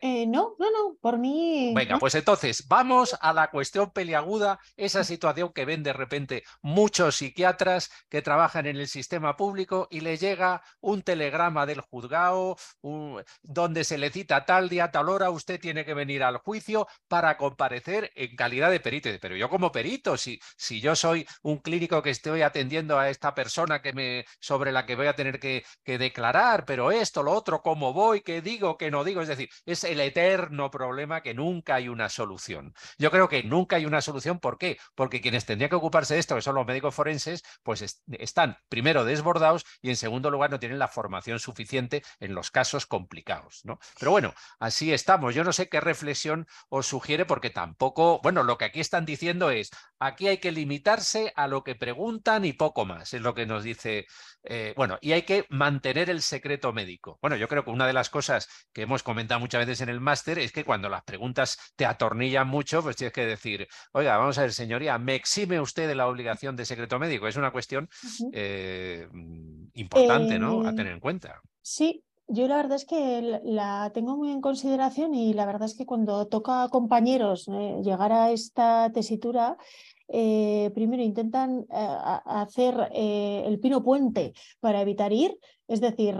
Eh, 0.01 0.25
no, 0.27 0.55
no, 0.57 0.71
no, 0.71 0.97
por 1.01 1.17
mí. 1.17 1.73
Venga, 1.75 1.99
pues 1.99 2.15
entonces 2.15 2.65
vamos 2.67 3.17
a 3.19 3.33
la 3.33 3.49
cuestión 3.49 3.91
peliaguda, 3.91 4.59
esa 4.77 5.03
situación 5.03 5.51
que 5.51 5.65
ven 5.65 5.83
de 5.83 5.91
repente 5.91 6.43
muchos 6.61 7.17
psiquiatras 7.17 7.91
que 8.07 8.21
trabajan 8.21 8.65
en 8.65 8.77
el 8.77 8.87
sistema 8.87 9.35
público 9.35 9.87
y 9.91 9.99
le 9.99 10.17
llega 10.17 10.61
un 10.79 11.01
telegrama 11.01 11.65
del 11.65 11.81
juzgado 11.81 12.55
donde 13.43 13.83
se 13.83 13.97
le 13.97 14.09
cita 14.09 14.45
tal 14.45 14.69
día, 14.69 14.89
tal 14.89 15.09
hora, 15.09 15.31
usted 15.31 15.59
tiene 15.59 15.83
que 15.83 15.93
venir 15.93 16.23
al 16.23 16.37
juicio 16.37 16.87
para 17.09 17.35
comparecer 17.37 18.11
en 18.15 18.35
calidad 18.37 18.71
de 18.71 18.79
perito. 18.79 19.09
Pero 19.19 19.35
yo 19.35 19.49
como 19.49 19.71
perito, 19.71 20.15
si, 20.15 20.39
si 20.55 20.79
yo 20.79 20.95
soy 20.95 21.27
un 21.41 21.57
clínico 21.57 22.01
que 22.01 22.11
estoy 22.11 22.41
atendiendo 22.41 22.97
a 22.97 23.09
esta 23.09 23.35
persona 23.35 23.81
que 23.81 23.91
me, 23.91 24.25
sobre 24.39 24.71
la 24.71 24.85
que 24.85 24.95
voy 24.95 25.07
a 25.07 25.15
tener 25.15 25.39
que, 25.39 25.63
que 25.83 25.97
declarar, 25.97 26.63
pero 26.65 26.91
esto, 26.91 27.21
lo 27.21 27.33
otro, 27.33 27.61
cómo 27.61 27.91
voy, 27.91 28.21
qué 28.21 28.41
digo, 28.41 28.77
qué 28.77 28.91
no 28.91 29.03
digo, 29.03 29.21
es 29.21 29.27
decir, 29.27 29.49
es 29.65 29.88
el 29.91 29.99
eterno 29.99 30.71
problema 30.71 31.21
que 31.21 31.33
nunca 31.33 31.75
hay 31.75 31.89
una 31.89 32.09
solución. 32.09 32.73
Yo 32.97 33.11
creo 33.11 33.29
que 33.29 33.43
nunca 33.43 33.77
hay 33.77 33.85
una 33.85 34.01
solución. 34.01 34.39
¿Por 34.39 34.57
qué? 34.57 34.77
Porque 34.95 35.21
quienes 35.21 35.45
tendrían 35.45 35.69
que 35.69 35.75
ocuparse 35.75 36.13
de 36.13 36.19
esto, 36.19 36.35
que 36.35 36.41
son 36.41 36.55
los 36.55 36.65
médicos 36.65 36.95
forenses, 36.95 37.43
pues 37.63 38.01
están 38.19 38.57
primero 38.69 39.05
desbordados 39.05 39.65
y 39.81 39.89
en 39.89 39.95
segundo 39.95 40.29
lugar 40.31 40.51
no 40.51 40.59
tienen 40.59 40.79
la 40.79 40.87
formación 40.87 41.39
suficiente 41.39 42.03
en 42.19 42.35
los 42.35 42.51
casos 42.51 42.85
complicados. 42.85 43.61
¿no? 43.63 43.79
Pero 43.99 44.11
bueno, 44.11 44.33
así 44.59 44.93
estamos. 44.93 45.35
Yo 45.35 45.43
no 45.43 45.53
sé 45.53 45.69
qué 45.69 45.79
reflexión 45.79 46.47
os 46.69 46.87
sugiere 46.87 47.25
porque 47.25 47.49
tampoco, 47.49 48.19
bueno, 48.21 48.43
lo 48.43 48.57
que 48.57 48.65
aquí 48.65 48.79
están 48.79 49.05
diciendo 49.05 49.51
es, 49.51 49.69
aquí 49.99 50.27
hay 50.27 50.37
que 50.37 50.51
limitarse 50.51 51.33
a 51.35 51.47
lo 51.47 51.63
que 51.63 51.75
preguntan 51.75 52.45
y 52.45 52.53
poco 52.53 52.85
más, 52.85 53.13
es 53.13 53.21
lo 53.21 53.33
que 53.33 53.45
nos 53.45 53.63
dice, 53.63 54.07
eh, 54.43 54.73
bueno, 54.75 54.97
y 55.01 55.11
hay 55.11 55.23
que 55.23 55.45
mantener 55.49 56.09
el 56.09 56.21
secreto 56.21 56.73
médico. 56.73 57.19
Bueno, 57.21 57.35
yo 57.35 57.47
creo 57.47 57.63
que 57.63 57.69
una 57.71 57.87
de 57.87 57.93
las 57.93 58.09
cosas 58.09 58.47
que 58.73 58.83
hemos 58.83 59.03
comentado 59.03 59.39
muchas 59.39 59.65
veces 59.65 59.78
en 59.81 59.89
el 59.89 59.99
máster 59.99 60.39
es 60.39 60.51
que 60.51 60.63
cuando 60.63 60.89
las 60.89 61.03
preguntas 61.03 61.57
te 61.75 61.85
atornillan 61.85 62.47
mucho, 62.47 62.81
pues 62.81 62.95
tienes 62.95 63.13
que 63.13 63.25
decir, 63.25 63.67
oiga, 63.93 64.17
vamos 64.17 64.37
a 64.37 64.41
ver, 64.41 64.53
señoría, 64.53 64.97
¿me 64.97 65.15
exime 65.15 65.59
usted 65.59 65.87
de 65.87 65.95
la 65.95 66.07
obligación 66.07 66.55
de 66.55 66.65
secreto 66.65 66.99
médico? 66.99 67.27
Es 67.27 67.35
una 67.35 67.51
cuestión 67.51 67.89
eh, 68.31 69.07
importante, 69.73 70.39
¿no? 70.39 70.67
A 70.67 70.73
tener 70.73 70.93
en 70.93 70.99
cuenta. 70.99 71.41
Sí, 71.61 72.03
yo 72.27 72.47
la 72.47 72.57
verdad 72.57 72.75
es 72.75 72.85
que 72.85 73.39
la 73.43 73.91
tengo 73.93 74.15
muy 74.15 74.31
en 74.31 74.41
consideración 74.41 75.15
y 75.15 75.33
la 75.33 75.45
verdad 75.47 75.63
es 75.63 75.75
que 75.75 75.87
cuando 75.87 76.27
toca 76.27 76.63
a 76.63 76.69
compañeros 76.69 77.47
eh, 77.47 77.81
llegar 77.83 78.11
a 78.11 78.31
esta 78.31 78.91
tesitura, 78.91 79.57
eh, 80.11 80.71
primero 80.73 81.03
intentan 81.03 81.67
eh, 81.71 81.97
hacer 82.25 82.89
eh, 82.93 83.43
el 83.45 83.59
pino 83.59 83.83
puente 83.83 84.33
para 84.59 84.81
evitar 84.81 85.13
ir, 85.13 85.37
es 85.67 85.81
decir, 85.81 86.15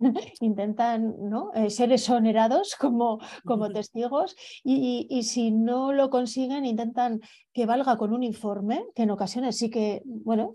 intentan 0.40 1.14
¿no? 1.18 1.50
ser 1.68 1.90
exonerados 1.90 2.76
como, 2.78 3.18
como 3.46 3.70
testigos 3.70 4.36
y, 4.62 5.22
si 5.22 5.52
no 5.52 5.94
lo 5.94 6.10
consiguen 6.10 6.66
intentan 6.66 7.20
que 7.54 7.64
valga 7.64 7.96
con 7.96 8.12
un 8.12 8.22
informe, 8.22 8.84
que 8.94 9.04
en 9.04 9.10
ocasiones 9.10 9.56
sí 9.56 9.70
que 9.70 10.02
bueno, 10.04 10.52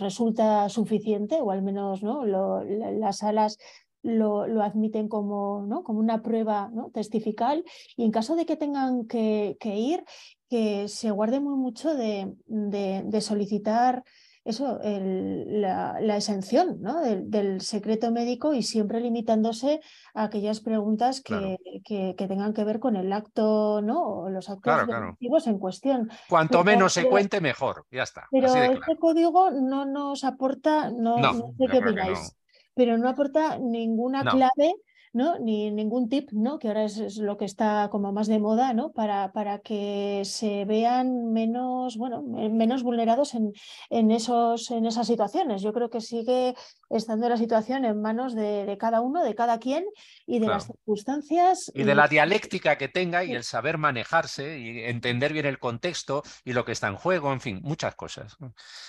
resulta 0.00 0.68
suficiente 0.68 1.40
o 1.40 1.52
al 1.52 1.62
menos 1.62 2.02
¿no? 2.02 2.24
las 2.24 3.18
salas 3.18 3.58
lo, 4.02 4.46
lo, 4.48 4.62
admiten 4.62 5.08
como, 5.08 5.64
¿no? 5.66 5.84
como 5.84 6.00
una 6.00 6.22
prueba 6.22 6.70
¿no? 6.72 6.90
testifical 6.90 7.64
y 7.96 8.04
en 8.04 8.10
caso 8.10 8.34
de 8.34 8.46
que 8.46 8.56
tengan 8.56 9.06
que, 9.06 9.56
que 9.60 9.76
ir, 9.76 10.04
que 10.52 10.86
se 10.86 11.10
guarde 11.10 11.40
muy 11.40 11.56
mucho 11.56 11.94
de, 11.94 12.30
de, 12.46 13.20
solicitar 13.22 14.04
eso, 14.44 14.78
la, 14.82 15.98
la, 15.98 16.16
exención 16.16 16.76
¿no? 16.82 17.00
del, 17.00 17.62
secreto 17.62 18.10
médico 18.10 18.52
y 18.52 18.62
siempre 18.62 19.00
limitándose 19.00 19.80
a 20.12 20.24
aquellas 20.24 20.60
preguntas 20.60 21.22
que, 21.22 21.56
que, 21.86 22.14
tengan 22.28 22.52
que 22.52 22.64
ver 22.64 22.80
con 22.80 22.96
el 22.96 23.14
acto 23.14 23.80
¿no? 23.80 24.02
o 24.02 24.28
los 24.28 24.50
actos 24.50 24.84
claro, 24.84 25.16
en 25.18 25.58
cuestión. 25.58 26.10
Cuanto 26.28 26.62
menos 26.64 26.92
se 26.92 27.08
cuente, 27.08 27.40
mejor, 27.40 27.86
ya 27.90 28.02
está. 28.02 28.28
Pero 28.30 28.54
este 28.54 28.98
código 28.98 29.52
no 29.52 29.86
nos 29.86 30.22
aporta, 30.22 30.90
no, 30.90 31.16
no 31.16 31.54
sé 31.56 31.66
qué 31.70 31.78
opináis 31.78 32.36
pero 32.74 32.96
no 32.96 33.08
aporta 33.08 33.58
ninguna 33.58 34.22
clave 34.22 34.74
¿no? 35.12 35.38
ni 35.38 35.70
ningún 35.70 36.08
tip, 36.08 36.30
¿no? 36.32 36.58
que 36.58 36.68
ahora 36.68 36.84
es, 36.84 37.16
lo 37.16 37.36
que 37.36 37.44
está 37.44 37.88
como 37.90 38.12
más 38.12 38.26
de 38.26 38.38
moda, 38.38 38.72
¿no? 38.72 38.92
para, 38.92 39.32
para 39.32 39.58
que 39.58 40.22
se 40.24 40.64
vean 40.64 41.32
menos, 41.32 41.96
bueno, 41.96 42.22
menos 42.22 42.82
vulnerados 42.82 43.34
en, 43.34 43.52
en, 43.90 44.10
esos, 44.10 44.70
en 44.70 44.86
esas 44.86 45.06
situaciones. 45.06 45.62
Yo 45.62 45.72
creo 45.72 45.90
que 45.90 46.00
sigue 46.00 46.54
estando 46.90 47.28
la 47.28 47.36
situación 47.36 47.84
en 47.84 48.00
manos 48.00 48.34
de, 48.34 48.76
cada 48.78 49.00
uno, 49.00 49.22
de 49.22 49.34
cada 49.34 49.58
quien 49.58 49.84
y 50.26 50.38
de 50.38 50.46
las 50.46 50.66
circunstancias. 50.66 51.70
Y 51.74 51.84
de 51.84 51.94
la 51.94 52.08
dialéctica 52.08 52.76
que 52.76 52.88
tenga 52.88 53.24
y 53.24 53.32
el 53.32 53.44
saber 53.44 53.78
manejarse 53.78 54.58
y 54.58 54.84
entender 54.84 55.32
bien 55.32 55.46
el 55.46 55.58
contexto 55.58 56.22
y 56.44 56.52
lo 56.52 56.64
que 56.64 56.72
está 56.72 56.88
en 56.88 56.96
juego, 56.96 57.32
en 57.32 57.40
fin, 57.40 57.60
muchas 57.62 57.94
cosas. 57.94 58.36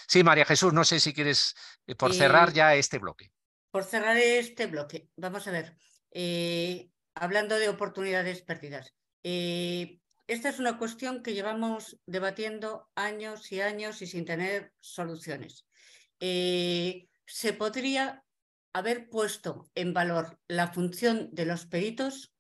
Sí, 0.08 0.24
María 0.24 0.46
Jesús, 0.46 0.74
no 0.74 0.84
sé 0.84 1.00
si 1.00 1.14
quieres, 1.14 1.56
eh, 1.88 1.96
por 1.96 2.14
cerrar 2.14 2.54
ya 2.54 2.76
este 2.76 3.00
bloque. 3.00 3.32
Por 3.72 3.84
cerrar 3.84 4.18
este 4.18 4.68
bloque, 4.68 5.10
vamos 5.16 5.48
a 5.48 5.52
ver, 5.52 5.76
eh, 6.14 6.90
hablando 7.16 7.58
de 7.58 7.70
oportunidades 7.70 8.42
perdidas. 8.42 8.94
Eh, 9.24 10.00
esta 10.28 10.50
es 10.50 10.60
una 10.60 10.78
cuestión 10.78 11.22
que 11.24 11.34
llevamos 11.34 12.00
debatiendo 12.06 12.90
años 12.96 13.52
y 13.52 13.62
años 13.62 14.02
y 14.02 14.08
sin 14.08 14.26
tener 14.26 14.72
soluciones. 14.80 15.66
Eh, 16.20 17.08
se 17.26 17.54
podría 17.54 18.24
haber 18.72 19.10
puesto 19.10 19.70
en 19.76 19.94
valor 19.94 20.40
la 20.48 20.72
función 20.72 21.30
de 21.34 21.46
los 21.46 21.66
peritos 21.66 22.34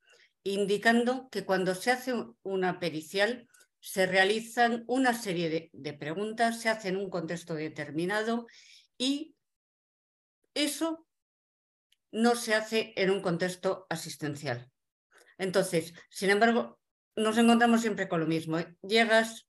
indicando 0.43 1.29
que 1.29 1.45
cuando 1.45 1.75
se 1.75 1.91
hace 1.91 2.13
una 2.43 2.79
pericial 2.79 3.47
se 3.79 4.05
realizan 4.05 4.83
una 4.87 5.13
serie 5.13 5.49
de, 5.49 5.69
de 5.73 5.93
preguntas, 5.93 6.61
se 6.61 6.69
hace 6.69 6.89
en 6.89 6.97
un 6.97 7.09
contexto 7.09 7.53
determinado 7.53 8.47
y 8.97 9.35
eso 10.53 11.05
no 12.13 12.35
se 12.35 12.53
hace 12.53 12.93
en 12.95 13.09
un 13.09 13.21
contexto 13.21 13.85
asistencial. 13.89 14.69
Entonces, 15.37 15.93
sin 16.09 16.29
embargo, 16.29 16.79
nos 17.15 17.37
encontramos 17.37 17.81
siempre 17.81 18.07
con 18.07 18.21
lo 18.21 18.27
mismo. 18.27 18.59
¿eh? 18.59 18.75
Llegas 18.81 19.47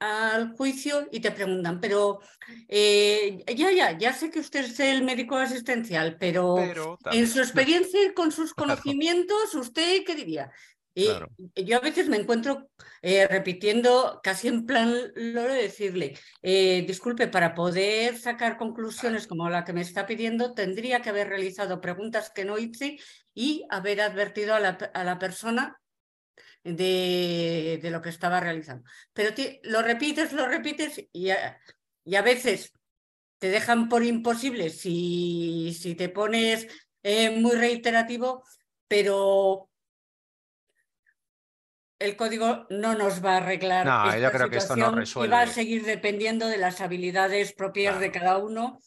al 0.00 0.56
juicio 0.56 1.06
y 1.12 1.20
te 1.20 1.30
preguntan, 1.30 1.78
pero 1.78 2.20
eh, 2.68 3.44
ya, 3.54 3.70
ya, 3.70 3.98
ya 3.98 4.14
sé 4.14 4.30
que 4.30 4.40
usted 4.40 4.64
es 4.64 4.80
el 4.80 5.04
médico 5.04 5.36
asistencial, 5.36 6.16
pero, 6.18 6.56
en 7.12 7.28
su 7.28 7.40
experiencia 7.40 8.02
y 8.02 8.14
con 8.14 8.32
sus 8.32 8.54
conocimientos, 8.54 9.54
¿usted 9.54 10.02
qué 10.06 10.14
diría? 10.14 10.50
Y 11.54 11.64
yo 11.64 11.76
a 11.76 11.80
veces 11.80 12.08
me 12.08 12.16
encuentro 12.16 12.68
eh, 13.02 13.26
repitiendo 13.26 14.20
casi 14.22 14.48
en 14.48 14.66
plan 14.66 14.94
lo 15.14 15.42
de 15.42 15.62
decirle, 15.62 16.18
eh, 16.42 16.84
disculpe, 16.86 17.28
para 17.28 17.54
poder 17.54 18.18
sacar 18.18 18.56
conclusiones 18.56 19.26
como 19.26 19.48
la 19.48 19.64
que 19.64 19.72
me 19.72 19.80
está 19.80 20.06
pidiendo, 20.06 20.54
tendría 20.54 21.00
que 21.00 21.10
haber 21.10 21.28
realizado 21.28 21.80
preguntas 21.80 22.30
que 22.34 22.44
no 22.44 22.58
hice 22.58 22.98
y 23.34 23.66
haber 23.70 24.00
advertido 24.00 24.54
a 24.54 24.60
la, 24.60 24.70
a 24.70 25.04
la 25.04 25.18
persona 25.18 25.80
de, 26.64 27.78
de, 27.82 27.90
lo 27.90 28.02
que 28.02 28.10
estaba 28.10 28.40
realizando. 28.40 28.84
Pero 29.12 29.34
lo 29.62 29.82
repites, 29.82 30.32
lo 30.32 30.46
repites 30.46 31.02
y 31.12 31.30
a, 31.30 31.58
y 32.04 32.16
a, 32.16 32.22
veces 32.22 32.72
te 33.38 33.48
dejan 33.48 33.88
por 33.88 34.04
imposible 34.04 34.70
si, 34.70 35.74
si 35.78 35.94
te 35.94 36.08
pones 36.08 36.66
eh, 37.02 37.30
muy 37.30 37.56
reiterativo, 37.56 38.44
pero 38.86 39.69
el 42.00 42.16
código 42.16 42.66
no 42.70 42.94
nos 42.94 43.24
va 43.24 43.34
a 43.34 43.36
arreglar. 43.36 43.86
No, 43.86 44.18
yo 44.18 44.32
creo 44.32 44.50
que 44.50 44.56
esto 44.56 44.74
no 44.74 44.90
resuelve. 44.90 45.28
Y 45.28 45.30
va 45.30 45.42
a 45.42 45.46
seguir 45.46 45.84
dependiendo 45.84 46.48
de 46.48 46.56
las 46.56 46.80
habilidades 46.80 47.52
propias 47.52 48.00
de 48.00 48.10
cada 48.10 48.38
uno. 48.38 48.80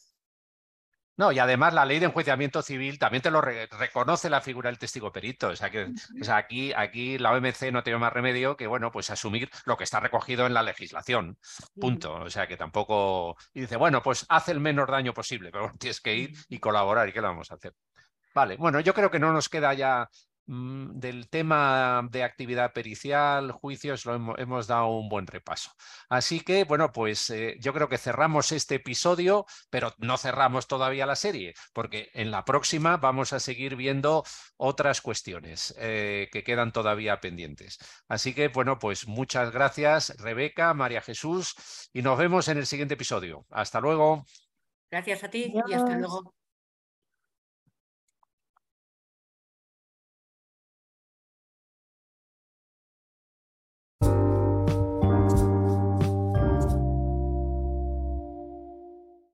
No, 1.15 1.31
y 1.31 1.37
además 1.37 1.75
la 1.75 1.85
ley 1.85 1.99
de 1.99 2.07
enjuiciamiento 2.07 2.63
civil 2.63 2.97
también 2.97 3.21
te 3.21 3.29
lo 3.29 3.39
reconoce 3.39 4.31
la 4.31 4.41
figura 4.41 4.71
del 4.71 4.79
testigo 4.79 5.11
perito. 5.11 5.49
O 5.49 5.55
sea 5.55 5.69
que 5.69 5.85
o 5.85 6.23
sea, 6.23 6.37
aquí, 6.37 6.73
aquí 6.73 7.19
la 7.19 7.33
OMC 7.33 7.71
no 7.71 7.83
tiene 7.83 7.99
más 7.99 8.11
remedio 8.11 8.57
que, 8.57 8.65
bueno, 8.65 8.91
pues 8.91 9.11
asumir 9.11 9.47
lo 9.65 9.77
que 9.77 9.83
está 9.83 9.99
recogido 9.99 10.47
en 10.47 10.55
la 10.55 10.63
legislación. 10.63 11.37
Punto. 11.79 12.15
O 12.15 12.29
sea 12.31 12.47
que 12.47 12.57
tampoco. 12.57 13.37
Y 13.53 13.61
dice, 13.61 13.75
bueno, 13.75 14.01
pues 14.01 14.25
haz 14.27 14.49
el 14.49 14.59
menor 14.59 14.89
daño 14.89 15.13
posible, 15.13 15.51
pero 15.51 15.71
tienes 15.79 16.01
que 16.01 16.15
ir 16.15 16.33
y 16.49 16.57
colaborar. 16.57 17.07
¿Y 17.07 17.13
qué 17.13 17.21
lo 17.21 17.27
vamos 17.27 17.51
a 17.51 17.55
hacer? 17.55 17.75
Vale, 18.33 18.57
bueno, 18.57 18.79
yo 18.79 18.95
creo 18.95 19.11
que 19.11 19.19
no 19.19 19.31
nos 19.31 19.47
queda 19.47 19.75
ya 19.75 20.09
del 20.45 21.29
tema 21.29 22.07
de 22.11 22.23
actividad 22.23 22.73
pericial, 22.73 23.51
juicios, 23.51 24.05
lo 24.05 24.35
hemos, 24.37 24.67
dado 24.67 24.87
un 24.87 25.09
buen 25.09 25.27
repaso. 25.27 25.71
Así 26.09 26.41
que, 26.41 26.65
bueno, 26.65 26.91
pues 26.91 27.29
eh, 27.29 27.55
yo 27.59 27.73
creo 27.73 27.87
que 27.89 27.97
cerramos 27.97 28.51
este 28.51 28.75
episodio, 28.75 29.45
pero 29.69 29.93
no 29.99 30.17
cerramos 30.17 30.67
todavía 30.67 31.05
la 31.05 31.15
serie, 31.15 31.53
porque 31.73 32.09
en 32.13 32.31
la 32.31 32.45
próxima 32.45 32.97
vamos 32.97 33.33
a 33.33 33.39
seguir 33.39 33.75
viendo 33.75 34.23
otras 34.57 35.01
cuestiones 35.01 35.73
eh, 35.77 36.29
que 36.31 36.43
quedan 36.43 36.71
todavía 36.71 37.19
pendientes. 37.19 37.77
Así 38.07 38.33
que, 38.33 38.49
bueno, 38.49 38.79
pues 38.79 39.07
muchas 39.07 39.51
gracias, 39.51 40.13
Rebeca, 40.17 40.73
María 40.73 41.01
Jesús, 41.01 41.55
y 41.93 42.01
nos 42.01 42.17
vemos 42.17 42.47
en 42.47 42.57
el 42.57 42.65
siguiente 42.65 42.95
episodio. 42.95 43.45
Hasta 43.49 43.79
luego. 43.79 44.25
Gracias 44.91 45.23
a 45.23 45.29
ti 45.29 45.53
y 45.67 45.73
hasta 45.73 45.97
luego. 45.97 46.33